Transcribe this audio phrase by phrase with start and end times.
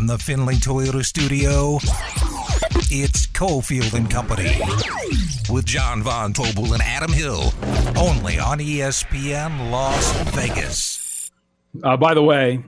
[0.00, 1.76] From the Finley Toyota studio,
[2.90, 4.58] it's Cofield and Company
[5.50, 7.52] with John Von Tobel and Adam Hill,
[7.98, 11.30] only on ESPN Las Vegas.
[11.84, 12.64] Uh, by the way,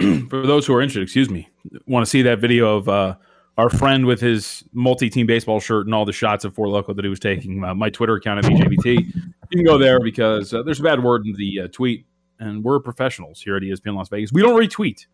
[0.28, 1.48] for those who are interested, excuse me,
[1.86, 3.14] want to see that video of uh,
[3.58, 7.04] our friend with his multi-team baseball shirt and all the shots of Four Loco that
[7.04, 7.62] he was taking.
[7.62, 9.14] Uh, my Twitter account at BJBT.
[9.14, 9.22] You
[9.52, 12.06] can go there because uh, there's a bad word in the uh, tweet,
[12.40, 14.32] and we're professionals here at ESPN Las Vegas.
[14.32, 15.06] We don't retweet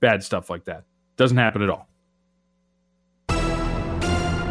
[0.00, 0.84] bad stuff like that.
[1.16, 1.88] Doesn't happen at all.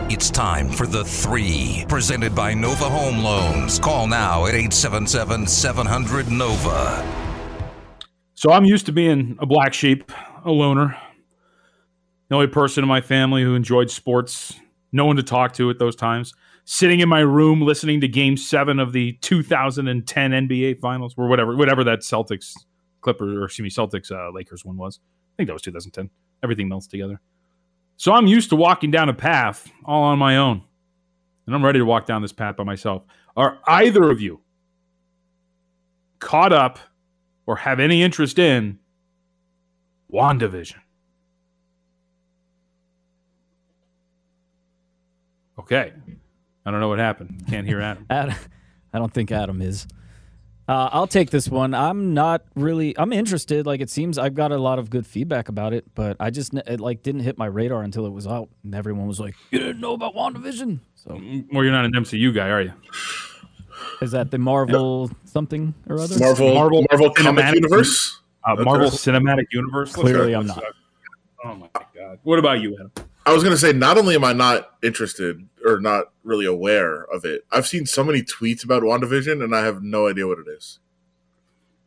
[0.09, 3.77] It's time for the three, presented by Nova Home Loans.
[3.77, 7.27] Call now at 877 700 Nova.
[8.33, 10.11] So I'm used to being a black sheep,
[10.45, 10.95] a loner,
[12.29, 14.53] the only person in my family who enjoyed sports,
[14.91, 16.33] no one to talk to at those times.
[16.65, 21.55] Sitting in my room listening to Game Seven of the 2010 NBA Finals, or whatever,
[21.55, 22.53] whatever that Celtics
[22.99, 24.99] Clippers, or excuse me, Celtics uh, Lakers one was.
[25.37, 26.09] I think that was 2010.
[26.41, 27.21] Everything melts together.
[27.95, 30.63] So I'm used to walking down a path all on my own,
[31.45, 33.03] and I'm ready to walk down this path by myself.
[33.35, 34.41] Are either of you
[36.19, 36.79] caught up
[37.45, 38.79] or have any interest in
[40.11, 40.77] WandaVision?
[45.59, 45.93] Okay.
[46.65, 47.45] I don't know what happened.
[47.47, 48.05] Can't hear Adam.
[48.09, 48.35] Adam
[48.93, 49.87] I don't think Adam is.
[50.67, 51.73] Uh, I'll take this one.
[51.73, 52.97] I'm not really.
[52.97, 53.65] I'm interested.
[53.65, 56.53] Like it seems I've got a lot of good feedback about it, but I just
[56.53, 59.59] it like didn't hit my radar until it was out, and everyone was like, "You
[59.59, 61.13] didn't know about WandaVision." So,
[61.53, 62.73] well, you're not an MCU guy, are you?
[64.01, 65.17] Is that the Marvel yep.
[65.23, 66.19] something or other?
[66.19, 68.19] Marvel, Marvel, Marvel Comic Universe.
[68.43, 69.93] Uh, Marvel Cinematic Universe.
[69.93, 70.63] Clearly, I'm not.
[71.45, 72.19] Oh my god!
[72.23, 73.06] What about you, Adam?
[73.27, 77.25] I was to say, not only am I not interested or not really aware of
[77.25, 80.47] it, I've seen so many tweets about WandaVision and I have no idea what it
[80.47, 80.79] is.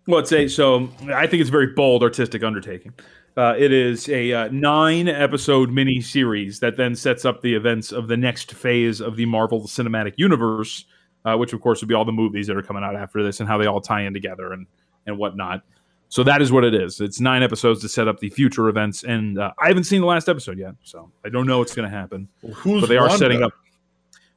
[0.07, 2.93] Well, it's a so I think it's a very bold artistic undertaking.
[3.39, 7.91] Uh, it is a uh, nine episode mini series that then sets up the events
[7.91, 10.84] of the next phase of the Marvel Cinematic Universe,
[11.25, 13.41] uh, which of course would be all the movies that are coming out after this
[13.41, 14.67] and how they all tie in together and
[15.06, 15.62] and whatnot.
[16.10, 17.00] So that is what it is.
[17.00, 20.09] It's nine episodes to set up the future events, and uh, I haven't seen the
[20.09, 22.28] last episode yet, so I don't know what's going to happen.
[22.43, 23.15] Well, who's but they Wanda?
[23.15, 23.53] are setting up.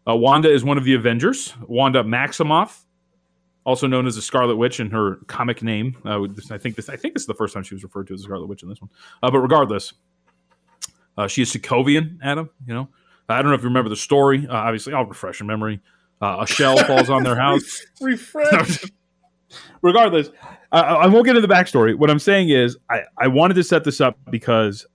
[0.08, 1.52] Uh, Wanda is one of the Avengers.
[1.68, 2.84] Wanda Maximoff,
[3.66, 5.98] also known as the Scarlet Witch in her comic name.
[6.06, 6.90] Uh, I think this.
[6.90, 8.62] I think this is the first time she was referred to as the Scarlet Witch
[8.62, 8.92] in this one.
[9.24, 9.94] Uh, but regardless,
[11.18, 12.20] uh, she is Sokovian.
[12.22, 12.88] Adam, you know,
[13.30, 14.46] I don't know if you remember the story.
[14.48, 15.80] Uh, obviously, I'll refresh your memory.
[16.22, 17.84] Uh, a shell falls on their house.
[18.00, 18.86] Refresh.
[19.82, 20.30] regardless,
[20.72, 21.96] I, I, won't get into the backstory.
[21.96, 24.86] What I'm saying is, I, I wanted to set this up because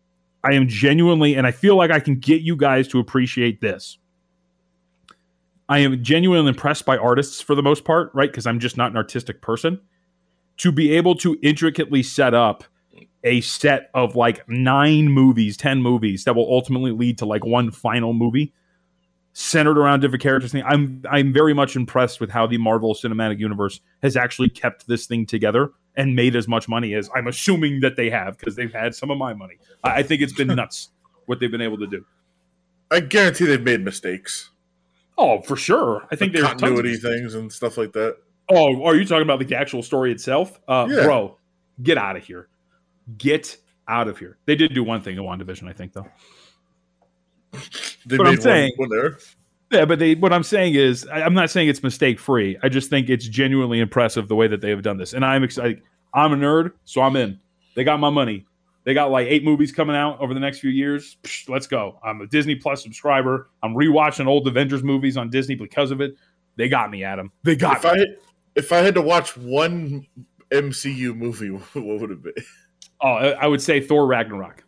[0.45, 3.99] I am genuinely, and I feel like I can get you guys to appreciate this.
[5.69, 8.31] I am genuinely impressed by artists for the most part, right?
[8.31, 9.81] Because I'm just not an artistic person.
[10.59, 12.65] To be able to intricately set up
[13.25, 17.71] a set of like nine movies, 10 movies that will ultimately lead to like one
[17.71, 18.53] final movie
[19.33, 20.53] centered around different characters.
[20.53, 20.62] thing.
[20.66, 25.06] I'm I'm very much impressed with how the Marvel Cinematic Universe has actually kept this
[25.06, 28.72] thing together and made as much money as I'm assuming that they have because they've
[28.72, 29.59] had some of my money.
[29.83, 30.91] I think it's been nuts
[31.27, 32.05] what they've been able to do.
[32.91, 34.50] I guarantee they've made mistakes.
[35.19, 36.06] Oh, for sure.
[36.12, 38.17] I think the there's continuity things and stuff like that.
[38.49, 40.59] Oh, are you talking about the actual story itself?
[40.69, 41.03] Uh, Yeah.
[41.03, 41.37] Bro,
[41.83, 42.49] get out of here.
[43.19, 43.56] Get
[43.88, 44.38] out of here.
[44.47, 46.06] They did do one thing in WandaVision, I think, though.
[48.07, 49.19] They But I'm made saying- one, one there.
[49.71, 50.15] Yeah, but they.
[50.15, 52.57] What I'm saying is, I, I'm not saying it's mistake free.
[52.63, 55.45] I just think it's genuinely impressive the way that they have done this, and I'm
[55.45, 55.83] excited.
[56.15, 57.39] I'm a nerd, so I'm in.
[57.77, 58.47] They got my money.
[58.85, 61.19] They got like eight movies coming out over the next few years.
[61.23, 61.99] Psh, let's go.
[62.03, 63.51] I'm a Disney Plus subscriber.
[63.63, 66.15] I'm rewatching old Avengers movies on Disney because of it.
[66.57, 67.31] They got me, Adam.
[67.43, 67.91] They got If me.
[67.91, 68.05] I
[68.57, 70.07] if I had to watch one
[70.51, 72.33] MCU movie, what would it be?
[73.03, 74.65] Oh, I would say Thor Ragnarok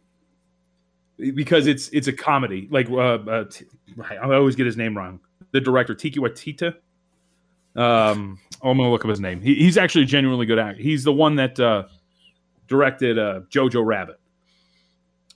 [1.35, 2.69] because it's it's a comedy.
[2.71, 3.67] Like uh, uh, t-
[4.01, 5.21] I always get his name wrong.
[5.53, 6.75] The director Tiki Watita.
[7.77, 9.41] Um, oh, I'm gonna look up his name.
[9.41, 10.83] He, he's actually a genuinely good actor.
[10.83, 11.85] He's the one that uh,
[12.67, 14.19] directed uh, Jojo Rabbit,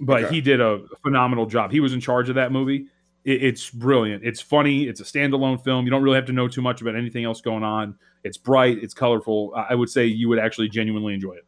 [0.00, 0.34] but Okay.
[0.34, 1.70] he did a phenomenal job.
[1.70, 2.86] He was in charge of that movie.
[3.24, 4.24] It, it's brilliant.
[4.24, 4.84] It's funny.
[4.84, 5.84] It's a standalone film.
[5.84, 7.96] You don't really have to know too much about anything else going on.
[8.24, 8.78] It's bright.
[8.82, 9.52] It's colorful.
[9.54, 11.46] I would say you would actually genuinely enjoy it.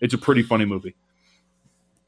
[0.00, 0.94] It's a pretty funny movie.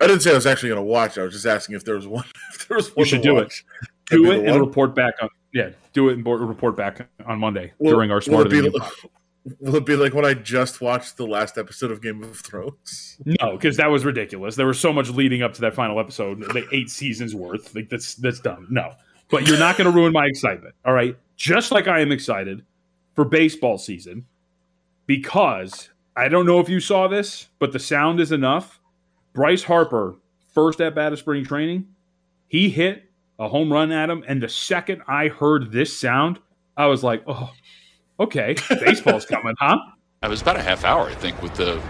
[0.00, 1.19] I didn't say I was actually going to watch.
[1.19, 2.25] I was just asking if there was one.
[2.55, 3.43] If there was one You should do it.
[3.44, 3.64] watch.
[4.11, 4.61] That'd Do it and one.
[4.61, 5.29] report back on.
[5.52, 8.73] Yeah, do it and report back on Monday Will- during our smarter it than.
[9.61, 13.19] Will it be like when I just watched the last episode of Game of Thrones?
[13.25, 14.55] No, because that was ridiculous.
[14.55, 17.75] There was so much leading up to that final episode, like eight seasons worth.
[17.75, 18.67] Like that's that's dumb.
[18.70, 18.93] No,
[19.31, 20.75] but you're not going to ruin my excitement.
[20.85, 22.62] All right, just like I am excited
[23.14, 24.26] for baseball season
[25.06, 28.80] because I don't know if you saw this, but the sound is enough.
[29.32, 30.17] Bryce Harper
[30.55, 31.87] first at bat of spring training,
[32.49, 33.05] he hit
[33.38, 36.38] a home run at him, and the second I heard this sound,
[36.77, 37.50] I was like, "Oh,
[38.19, 39.79] okay, baseball's coming, huh?"
[40.23, 41.81] It was about a half hour, I think, with the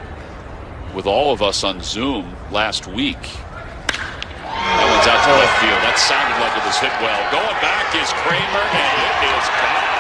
[0.94, 3.20] with all of us on Zoom last week.
[3.20, 5.80] That one's out to left field.
[5.82, 7.20] That sounded like it was hit well.
[7.32, 9.90] Going back is Kramer, and it is gone.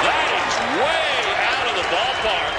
[0.00, 1.14] That is way
[1.54, 2.54] out of the ballpark.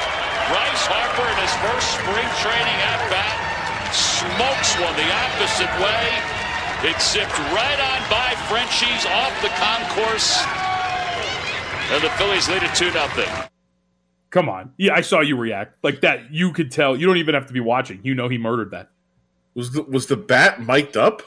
[0.52, 3.51] Bryce Harper in his first spring training at bat
[4.22, 6.06] smokes one the opposite way.
[6.86, 10.44] It zipped right on by Frenchies off the concourse.
[11.92, 13.50] And the Phillies lead it 2 nothing.
[14.30, 14.74] Come on.
[14.78, 15.84] Yeah, I saw you react.
[15.84, 16.96] Like that, you could tell.
[16.96, 18.00] You don't even have to be watching.
[18.04, 18.90] You know he murdered that.
[19.56, 21.22] Was the was the bat mic'd up?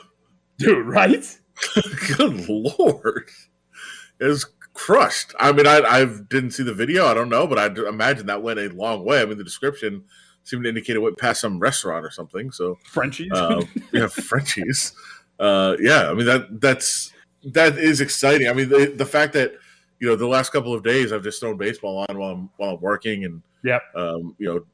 [0.57, 1.39] Dude, right?
[2.17, 3.29] Good lord.
[4.21, 5.35] It was crushed.
[5.39, 7.07] I mean, I, I didn't see the video.
[7.07, 9.21] I don't know, but I imagine that went a long way.
[9.21, 10.05] I mean, the description
[10.45, 12.51] seemed to indicate it went past some restaurant or something.
[12.53, 13.33] So Frenchies.
[13.33, 13.63] uh,
[13.93, 14.93] yeah, Frenchies.
[15.39, 17.13] Uh, yeah, I mean that that's
[17.53, 18.49] that is exciting.
[18.49, 19.53] I mean, the, the fact that
[20.01, 22.71] you know the last couple of days I've just thrown baseball on while I'm while
[22.77, 23.83] I'm working and Yep.
[23.95, 24.65] um, you know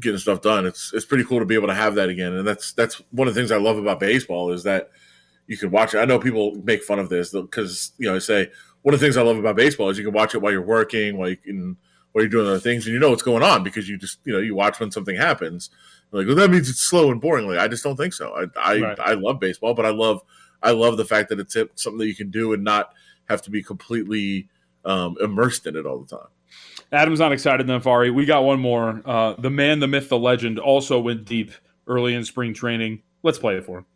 [0.00, 0.64] getting stuff done.
[0.64, 3.26] It's it's pretty cool to be able to have that again, and that's that's one
[3.28, 4.90] of the things I love about baseball is that
[5.48, 5.98] you can watch it.
[5.98, 8.50] I know people make fun of this because you know I say
[8.82, 10.62] one of the things I love about baseball is you can watch it while you're
[10.62, 11.76] working, while you can
[12.12, 14.32] while you're doing other things, and you know what's going on because you just you
[14.32, 15.70] know you watch when something happens.
[16.10, 17.46] Like, well, that means it's slow and boring.
[17.46, 18.32] Like, I just don't think so.
[18.32, 18.98] I I, Right.
[19.00, 20.22] I love baseball, but I love
[20.62, 22.92] I love the fact that it's something that you can do and not
[23.28, 24.48] have to be completely
[24.84, 26.28] um, immersed in it all the time.
[26.90, 28.12] Adam's not excited then, Fari.
[28.14, 29.02] We got one more.
[29.04, 31.52] Uh, the man, the myth, the legend also went deep
[31.86, 33.02] early in spring training.
[33.22, 33.86] Let's play it for him.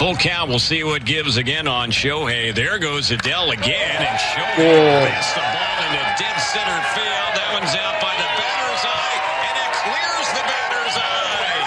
[0.00, 0.48] Full count.
[0.48, 2.54] We'll see what gives again on Shohei.
[2.54, 5.04] There goes Adele again, and Shohei Oh.
[5.04, 7.30] the ball into dead center field.
[7.36, 11.60] That one's out by the batter's eye, and it clears the batter's eye.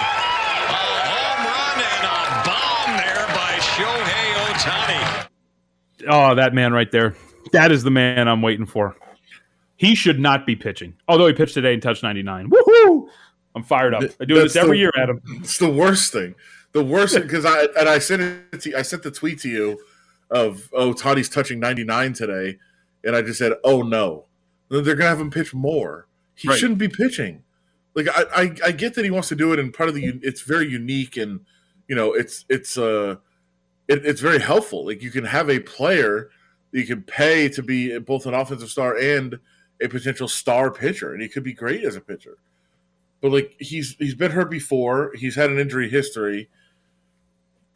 [0.66, 5.28] A home run and a bomb there by Shohei Ohtani.
[6.08, 7.14] Oh, that man right there.
[7.52, 8.96] That is the man I'm waiting for.
[9.76, 10.94] He should not be pitching.
[11.08, 12.50] Although he pitched today and touched 99.
[12.50, 13.08] Woohoo!
[13.54, 14.02] I'm fired up.
[14.20, 15.20] I do this every the- year, Adam.
[15.40, 16.34] It's the worst thing.
[16.72, 18.22] The worst because I and I sent
[18.52, 19.78] it to I sent the tweet to you
[20.30, 22.58] of oh Toddy's touching 99 today,
[23.04, 24.24] and I just said oh no,
[24.70, 26.08] Then they're gonna have him pitch more.
[26.34, 26.58] He Right.
[26.58, 27.44] shouldn't be pitching.
[27.94, 30.18] Like I, I I get that he wants to do it, and part of the
[30.22, 31.40] it's very unique and
[31.86, 33.16] you know it's it's uh
[33.88, 34.86] it, it's very helpful.
[34.86, 36.30] Like you can have a player
[36.72, 39.38] you can pay to be both an offensive star and
[39.80, 42.38] a potential star pitcher, and he could be great as a pitcher
[43.24, 45.10] but like he's he's been hurt before.
[45.14, 46.50] He's had an injury history.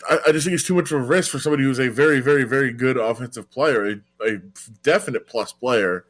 [0.07, 2.21] I, I just think it's too much of a risk for somebody who's a very,
[2.21, 4.37] very, very good offensive player, a, a
[4.83, 6.05] definite plus player,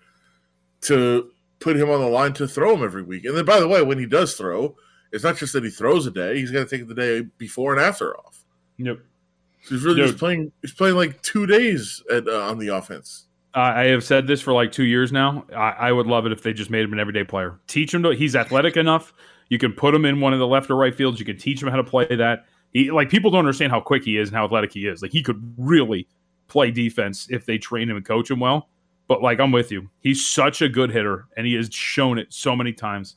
[0.81, 1.31] to
[1.61, 3.27] put him on the line to throw him every week.
[3.27, 4.75] And then, by the way, when he does throw,
[5.13, 7.73] it's not just that he throws a day; he's got to take the day before
[7.73, 8.45] and after off.
[8.79, 8.99] Yep.
[9.69, 10.53] He's really just playing.
[10.63, 13.27] He's playing like two days at, uh, on the offense.
[13.55, 15.45] I I have said this for like two years now.
[15.55, 17.59] I, I would love it if they just made him an everyday player.
[17.67, 18.11] Teach him to.
[18.11, 19.13] He's athletic enough.
[19.49, 21.19] You can put him in one of the left or right fields.
[21.19, 22.47] You can teach him how to play that.
[22.73, 25.03] He like people don't understand how quick he is and how athletic he is.
[25.03, 26.07] Like he could really
[26.49, 28.69] play defense if they train him and coach him well.
[29.07, 29.89] But like I'm with you.
[30.01, 33.17] He's such a good hitter, and he has shown it so many times.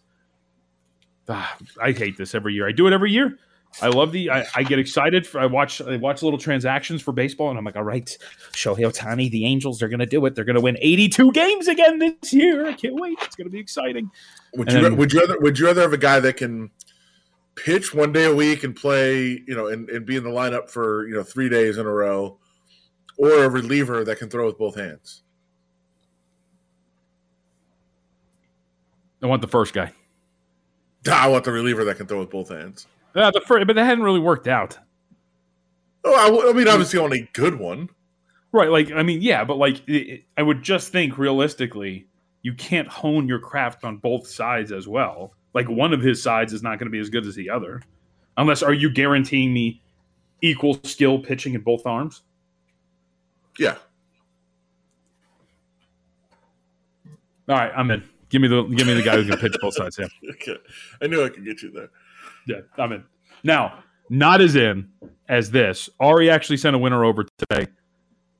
[1.27, 2.67] Ah, I hate this every year.
[2.67, 3.37] I do it every year.
[3.81, 4.29] I love the.
[4.29, 5.25] I, I get excited.
[5.25, 5.81] For, I watch.
[5.81, 8.17] I watch little transactions for baseball, and I'm like, all right,
[8.51, 10.35] Shohei Ohtani, the Angels, they're going to do it.
[10.35, 12.65] They're going to win 82 games again this year.
[12.67, 13.17] I can't wait.
[13.21, 14.11] It's going to be exciting.
[14.55, 16.69] Would And you then- would you rather would you rather have a guy that can
[17.55, 20.69] pitch one day a week and play you know and, and be in the lineup
[20.69, 22.37] for you know three days in a row,
[23.17, 25.23] or a reliever that can throw with both hands?
[29.23, 29.91] I want the first guy.
[31.09, 32.87] I want the reliever that can throw with both hands.
[33.15, 34.77] Uh, the first, but that hadn't really worked out.
[36.03, 37.89] Oh, I, I mean, obviously, on a good one.
[38.51, 38.69] Right.
[38.69, 42.07] Like, I mean, yeah, but like, it- I would just think realistically,
[42.41, 45.33] you can't hone your craft on both sides as well.
[45.53, 47.81] Like, one of his sides is not going to be as good as the other.
[48.37, 49.81] Unless, are you guaranteeing me
[50.41, 52.23] equal skill pitching in both arms?
[53.59, 53.75] Yeah,
[57.51, 58.01] All right, I'm in.
[58.29, 59.99] Give me the give me the guy who can pitch both sides.
[59.99, 60.07] Yeah.
[60.31, 60.57] okay.
[61.01, 61.89] I knew I could get you there.
[62.47, 63.03] Yeah, I'm in.
[63.43, 64.89] Now, not as in
[65.29, 65.89] as this.
[65.99, 67.67] Ari actually sent a winner over today.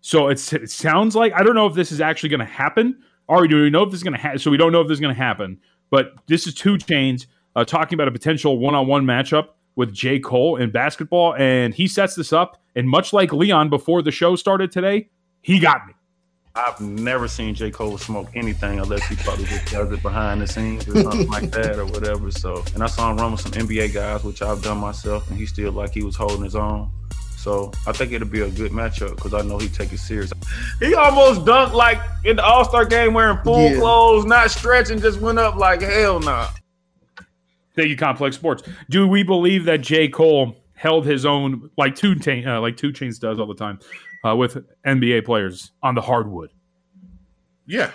[0.02, 3.02] So it's, it sounds like I don't know if this is actually going to happen.
[3.30, 4.40] Ari, do we know if this is going to happen?
[4.40, 5.60] So we don't know if this is going to happen.
[5.90, 10.20] But this is 2 Chainz uh, talking about a potential one-on-one matchup with J.
[10.20, 12.62] Cole in basketball, and he sets this up.
[12.76, 15.10] And much like Leon before the show started today,
[15.42, 15.94] he got me.
[16.54, 17.72] I've never seen J.
[17.72, 21.50] Cole smoke anything unless he probably just does it behind the scenes or something like
[21.52, 22.30] that or whatever.
[22.30, 25.38] So, and I saw him run with some NBA guys, which I've done myself, and
[25.40, 26.92] he still like he was holding his own.
[27.38, 30.32] So I think it'll be a good matchup because I know he take it serious.
[30.80, 33.80] He almost dunked like in the All Star game wearing full Yeah.
[33.80, 36.50] clothes, not stretching, just went up like hell nah.
[37.76, 38.64] Thank you, Complex Sports.
[38.90, 40.10] Do we believe that J.
[40.10, 42.12] Cole held his own like two
[42.46, 43.80] uh, like 2 Chainz does all the time
[44.26, 46.52] uh, with NBA players on the hardwood?
[47.66, 47.92] Yeah,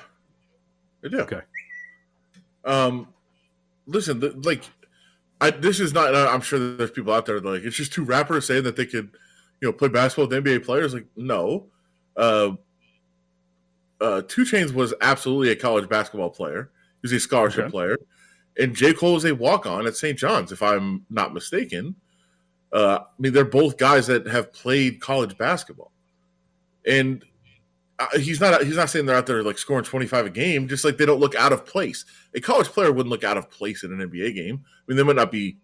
[1.04, 1.20] I do.
[1.20, 1.40] Okay.
[2.64, 3.08] Um,
[3.86, 4.64] listen, the, like,
[5.40, 6.14] I this is not.
[6.14, 8.76] I'm sure that there's people out there that, like it's just two rappers saying that
[8.76, 9.10] they could,
[9.60, 10.94] you know, play basketball with NBA players.
[10.94, 11.66] Like, no.
[12.16, 12.52] Uh,
[14.00, 16.70] uh, 2 Chainz was absolutely a college basketball player.
[17.02, 17.70] He was a scholarship Okay.
[17.70, 17.98] player,
[18.58, 20.18] and J Cole was a walk on at St.
[20.18, 21.94] John's, if I'm not mistaken.
[22.72, 25.92] Uh, I mean, they're both guys that have played college basketball,
[26.86, 27.24] and
[27.98, 30.84] uh, he's not he's not saying they're out there like scoring 25 a game just
[30.84, 32.04] like they don't look out of place.
[32.34, 34.64] A college player wouldn't look out of place in an nba game.
[34.64, 35.56] I mean they might not be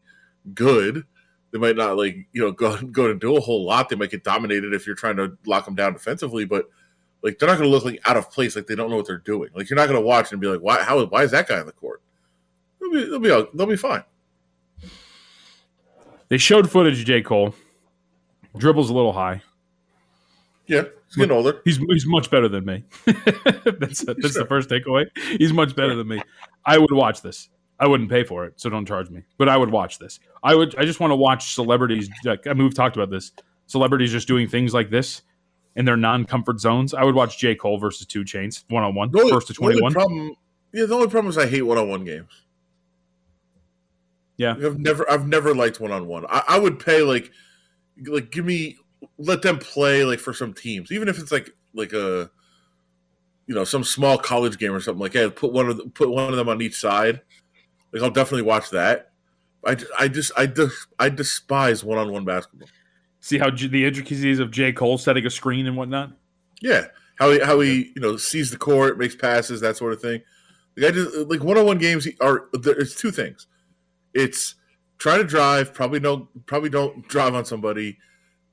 [0.54, 1.04] good.
[1.50, 3.88] They might not like you know go go and do a whole lot.
[3.88, 6.68] They might get dominated if you're trying to lock them down defensively but
[7.22, 9.06] like they're not going to look like out of place like they don't know what
[9.06, 9.50] they're doing.
[9.54, 11.60] Like you're not going to watch and be like why how why is that guy
[11.60, 12.02] on the court?
[12.80, 14.04] They'll be they'll be, they'll be fine.
[16.28, 17.20] They showed footage of J.
[17.20, 17.54] Cole.
[18.56, 19.42] Dribbles a little high.
[20.66, 22.84] yeah he's getting older He's he's much better than me.
[23.06, 25.06] that's that's the first takeaway.
[25.38, 26.22] He's much better than me.
[26.64, 27.48] I would watch this.
[27.78, 29.22] I wouldn't pay for it, so don't charge me.
[29.38, 30.20] But I would watch this.
[30.42, 30.76] I would.
[30.76, 32.08] I just want to watch celebrities.
[32.24, 33.32] Like, I mean, we've talked about this.
[33.66, 35.22] Celebrities just doing things like this
[35.74, 36.94] in their non-comfort zones.
[36.94, 37.54] I would watch J.
[37.54, 39.92] Cole versus 2 Chainz one on one, only- to the twenty-one.
[39.92, 40.34] problem
[40.74, 42.30] yeah the only problem is i hate one-on-one games
[44.36, 44.52] Yeah.
[44.52, 46.24] I've never I've never liked one on one.
[46.28, 47.30] I would pay like
[48.06, 48.76] like give me
[49.18, 52.30] let them play like for some teams, even if it's like like a
[53.46, 56.10] you know some small college game or something like hey put one of the, put
[56.10, 57.20] one of them on each side.
[57.92, 59.10] Like I'll definitely watch that.
[59.66, 62.68] I, I just I dis, I despise one on one basketball.
[63.20, 64.72] See how J- the intricacies of J.
[64.72, 66.12] Cole setting a screen and whatnot.
[66.60, 70.00] Yeah, how he how he you know sees the court, makes passes, that sort of
[70.00, 70.22] thing.
[70.76, 73.46] Like I just like one on one games are there's two things.
[74.14, 74.56] It's
[74.98, 77.98] try to drive, probably don't probably don't drive on somebody,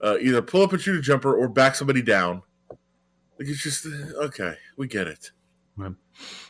[0.01, 2.41] uh, either pull up and shoot a jumper or back somebody down.
[2.69, 5.31] Like it's just uh, okay, we get it.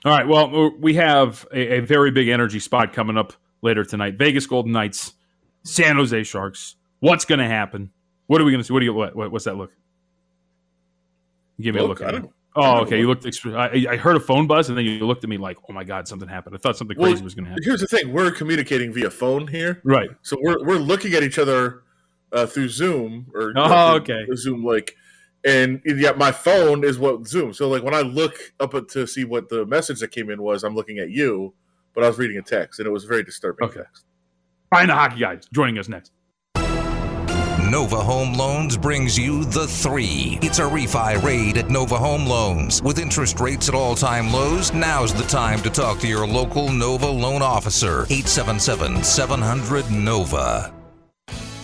[0.05, 0.27] All right.
[0.27, 4.15] Well, we have a, a very big energy spot coming up later tonight.
[4.15, 5.13] Vegas Golden Knights,
[5.63, 6.75] San Jose Sharks.
[6.99, 7.91] What's going to happen?
[8.25, 8.73] What are we going to see?
[8.73, 8.93] What do you?
[8.93, 9.71] What, what, what's that look?
[11.61, 12.07] Give me a Look, look.
[12.07, 12.29] I at it.
[12.55, 12.97] Oh, okay.
[12.99, 13.25] You looked.
[13.45, 15.83] I, I heard a phone buzz, and then you looked at me like, "Oh my
[15.83, 17.63] god, something happened." I thought something Well, crazy was going to happen.
[17.63, 20.09] Here's the thing: we're communicating via phone here, Right.
[20.23, 21.83] so we're we're looking at each other
[22.31, 24.25] uh, through Zoom or Oh, through- okay.
[24.25, 24.95] through Zoom like,
[25.45, 27.53] and yeah, my phone is what Zoom.
[27.53, 30.63] So like when I look up to see what the message that came in was,
[30.63, 31.53] I'm looking at you,
[31.95, 33.67] but I was reading a text, and it was very disturbing.
[33.67, 33.83] Okay.
[34.69, 36.11] Find the hockey guys joining us next.
[37.71, 40.39] Nova Home Loans brings you the three.
[40.41, 42.81] It's a refi raid at Nova Home Loans.
[42.81, 46.71] With interest rates at all time lows, now's the time to talk to your local
[46.71, 48.07] Nova loan officer.
[48.09, 50.73] 877 700 Nova.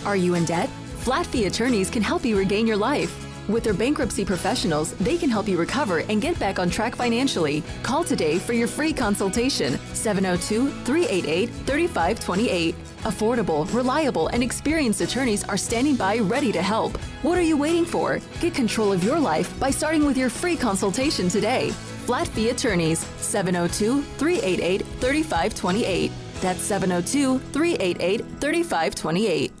[0.06, 0.70] Are you in debt?
[0.98, 3.12] Flat fee attorneys can help you regain your life.
[3.48, 7.64] With their bankruptcy professionals, they can help you recover and get back on track financially.
[7.82, 12.74] Call today for your free consultation 702 388 3528.
[13.02, 16.96] Affordable, reliable, and experienced attorneys are standing by ready to help.
[17.22, 18.20] What are you waiting for?
[18.40, 21.70] Get control of your life by starting with your free consultation today.
[22.06, 26.12] Flat fee attorneys 702 388 3528.
[26.40, 29.55] That's 702 388 3528.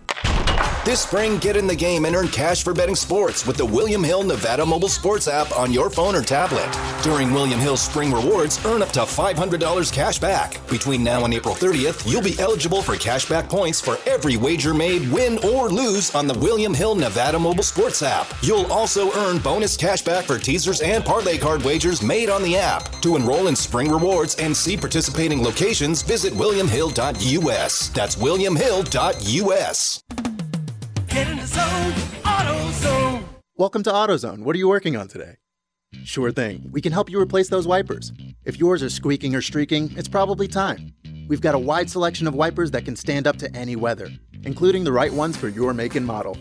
[0.86, 4.04] This spring, get in the game and earn cash for betting sports with the William
[4.04, 6.70] Hill Nevada mobile sports app on your phone or tablet.
[7.02, 10.64] During William Hill's Spring Rewards, earn up to $500 cash back.
[10.68, 14.72] Between now and April 30th, you'll be eligible for cash back points for every wager
[14.72, 18.28] made, win or lose on the William Hill Nevada mobile sports app.
[18.42, 22.56] You'll also earn bonus cash back for teasers and parlay card wagers made on the
[22.56, 22.92] app.
[23.02, 27.88] To enroll in Spring Rewards and see participating locations, visit williamhill.us.
[27.88, 30.35] That's williamhill.us.
[31.16, 31.92] Get in the zone,
[32.24, 33.24] AutoZone.
[33.56, 34.40] Welcome to AutoZone.
[34.40, 35.36] What are you working on today?
[36.04, 36.68] Sure thing.
[36.70, 38.12] We can help you replace those wipers.
[38.44, 40.92] If yours are squeaking or streaking, it's probably time.
[41.26, 44.10] We've got a wide selection of wipers that can stand up to any weather,
[44.42, 46.36] including the right ones for your make and model.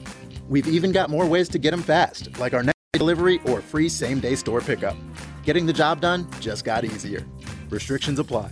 [0.49, 3.61] We've even got more ways to get them fast, like our next day delivery or
[3.61, 4.97] free same day store pickup.
[5.45, 7.25] Getting the job done just got easier.
[7.69, 8.51] Restrictions apply.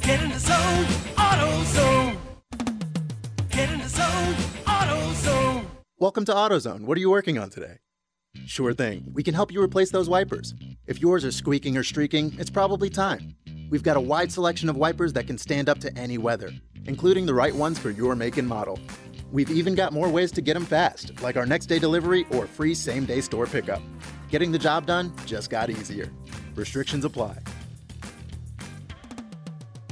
[0.00, 0.86] Get in the zone,
[1.16, 2.09] AutoZone.
[3.60, 5.66] Get in the zone, AutoZone.
[5.98, 6.80] Welcome to AutoZone.
[6.80, 7.74] What are you working on today?
[8.46, 9.04] Sure thing.
[9.12, 10.54] We can help you replace those wipers.
[10.86, 13.36] If yours are squeaking or streaking, it's probably time.
[13.68, 16.50] We've got a wide selection of wipers that can stand up to any weather,
[16.86, 18.78] including the right ones for your make and model.
[19.30, 22.46] We've even got more ways to get them fast, like our next day delivery or
[22.46, 23.82] free same day store pickup.
[24.30, 26.10] Getting the job done just got easier.
[26.54, 27.36] Restrictions apply.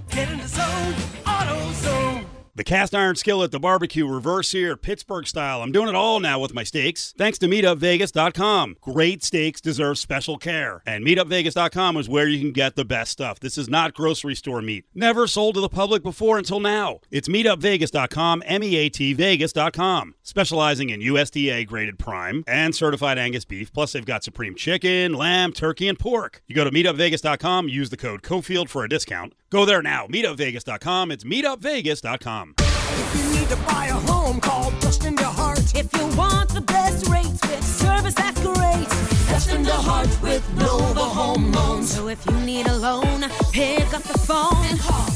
[0.09, 0.95] Get in the zone,
[1.27, 2.25] AutoZone.
[2.59, 5.63] The cast iron skillet, the barbecue, reverse sear, Pittsburgh style.
[5.63, 7.15] I'm doing it all now with my steaks.
[7.17, 8.79] Thanks to MeatUpVegas.com.
[8.81, 10.83] Great steaks deserve special care.
[10.85, 13.39] And MeatUpVegas.com is where you can get the best stuff.
[13.39, 14.87] This is not grocery store meat.
[14.93, 16.99] Never sold to the public before until now.
[17.13, 20.17] It's MeatUpVegas.com, M-E-A-T Vegas.com.
[20.25, 23.73] Specializing in USDA graded prime and certified Angus beef.
[23.73, 26.43] Plus they've got supreme chicken, lamb, turkey, and pork.
[26.49, 29.33] You go to MeatUpVegas.com, use the code COFIELD for a discount.
[29.51, 30.07] Go there now.
[30.07, 31.11] MeatUpVegas.com.
[31.11, 32.55] It's MeatUpVegas.com.
[32.59, 35.75] If you need to buy a home, call Dustin DeHart.
[35.75, 38.89] If you want the best rates with service that's great,
[39.31, 41.95] Dustin DeHart with Nova Home Loans.
[41.95, 45.09] So if you need a loan, pick up the phone and call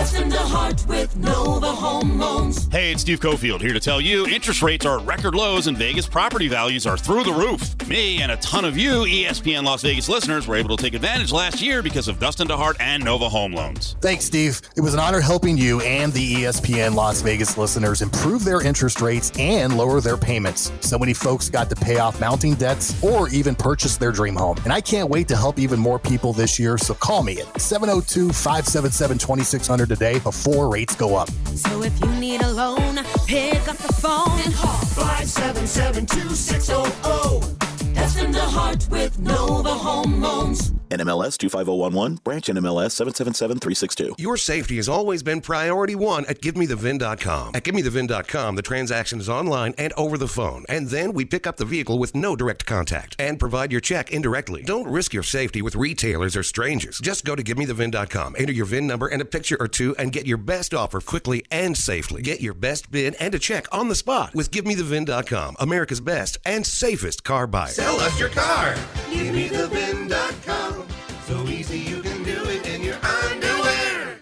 [0.00, 0.10] 577-2600.
[0.10, 2.68] Dustin DeHart with Nova Home Loans.
[2.68, 5.76] Hey, it's Steve Cofield here to tell you interest rates are at record lows and
[5.76, 7.76] Vegas property values are through the roof.
[7.86, 11.32] Me and a ton of you ESPN Las Vegas listeners were able to take advantage
[11.32, 13.96] last year because of Dustin DeHart and Nova Home Loans.
[14.00, 14.62] Thanks, Steve.
[14.74, 19.02] It was an honor helping you and the ESPN Las Vegas listeners improve their interest
[19.02, 20.72] rates and lower their payments.
[20.80, 24.56] So many folks got to pay off mounting debts or even purchase their dream home.
[24.64, 26.78] And I can't wait to help even more people this year.
[26.78, 31.28] So call me at 702 577 2600 today before rates go up.
[31.56, 37.94] So if you need a loan, pick up the phone and call 577-2600.
[37.96, 40.72] Dustin DeHart with Nova Home Loans.
[40.90, 44.14] NMLS 25011, branch NMLS 777362.
[44.18, 47.54] Your safety has always been priority one at GiveMeTheVIN.com.
[47.54, 51.56] At GiveMeTheVIN.com, the transaction is online and over the phone, and then we pick up
[51.56, 54.62] the vehicle with no direct contact and provide your check indirectly.
[54.62, 56.98] Don't risk your safety with retailers or strangers.
[56.98, 60.26] Just go to GiveMeTheVIN.com, enter your VIN number and a picture or two, and get
[60.26, 62.22] your best offer quickly and safely.
[62.22, 66.66] Get your best bid and a check on the spot with GiveMeTheVIN.com, America's best and
[66.66, 67.68] safest car buyer.
[67.68, 68.74] Sell us your car.
[69.10, 70.79] Give me the VIN.com.
[71.30, 74.18] So easy you can do it in your underwear.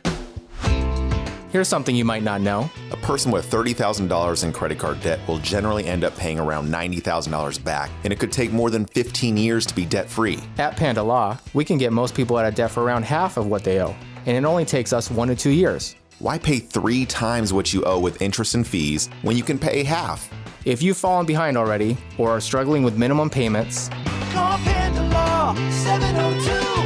[1.51, 2.71] Here's something you might not know.
[2.91, 7.65] A person with $30,000 in credit card debt will generally end up paying around $90,000
[7.65, 10.39] back, and it could take more than 15 years to be debt free.
[10.59, 13.47] At Panda Law, we can get most people out of debt for around half of
[13.47, 15.97] what they owe, and it only takes us one to two years.
[16.19, 19.83] Why pay three times what you owe with interest and fees when you can pay
[19.83, 20.29] half?
[20.67, 23.89] If you've fallen behind already or are struggling with minimum payments,
[24.33, 26.78] Call Panda Law 702-818-3888.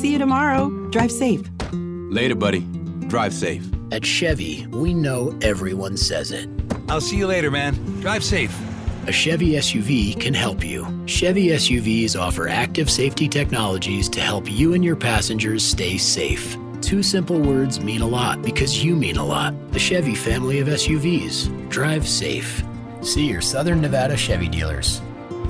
[0.00, 0.70] See you tomorrow.
[0.88, 1.42] Drive safe.
[1.72, 2.60] Later, buddy.
[3.08, 3.62] Drive safe.
[3.92, 6.48] At Chevy, we know everyone says it.
[6.88, 7.74] I'll see you later, man.
[8.00, 8.58] Drive safe.
[9.06, 10.86] A Chevy SUV can help you.
[11.04, 16.56] Chevy SUVs offer active safety technologies to help you and your passengers stay safe.
[16.80, 19.52] Two simple words mean a lot because you mean a lot.
[19.72, 21.68] The Chevy family of SUVs.
[21.68, 22.64] Drive safe.
[23.02, 25.02] See your Southern Nevada Chevy dealers.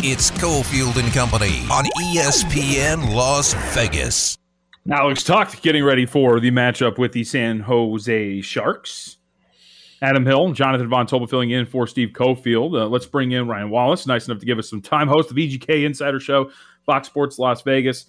[0.05, 4.37] It's Cofield and Company on ESPN Las Vegas.
[4.91, 9.18] Alex talked getting ready for the matchup with the San Jose Sharks.
[10.01, 12.81] Adam Hill, Jonathan Von Tobel filling in for Steve Cofield.
[12.81, 15.09] Uh, let's bring in Ryan Wallace, nice enough to give us some time.
[15.09, 16.51] Host of VGK Insider Show,
[16.87, 18.07] Fox Sports Las Vegas.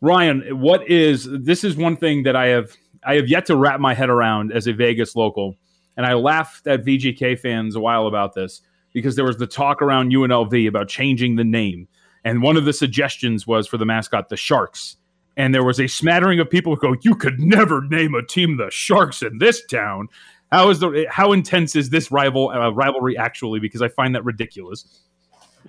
[0.00, 1.64] Ryan, what is this?
[1.64, 4.66] Is one thing that I have I have yet to wrap my head around as
[4.66, 5.56] a Vegas local,
[5.96, 8.60] and I laughed at VGK fans a while about this
[8.92, 11.88] because there was the talk around UNLV about changing the name.
[12.24, 14.96] and one of the suggestions was for the mascot the Sharks.
[15.36, 18.58] And there was a smattering of people who go, "You could never name a team
[18.58, 20.08] the Sharks in this town."
[20.52, 23.58] How is the how intense is this rival uh, rivalry actually?
[23.58, 25.00] Because I find that ridiculous.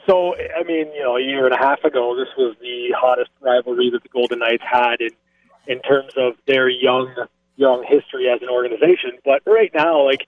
[0.05, 3.29] So, I mean, you know, a year and a half ago, this was the hottest
[3.39, 5.11] rivalry that the Golden Knights had in
[5.67, 7.15] in terms of their young
[7.55, 9.11] young history as an organization.
[9.23, 10.27] But right now, like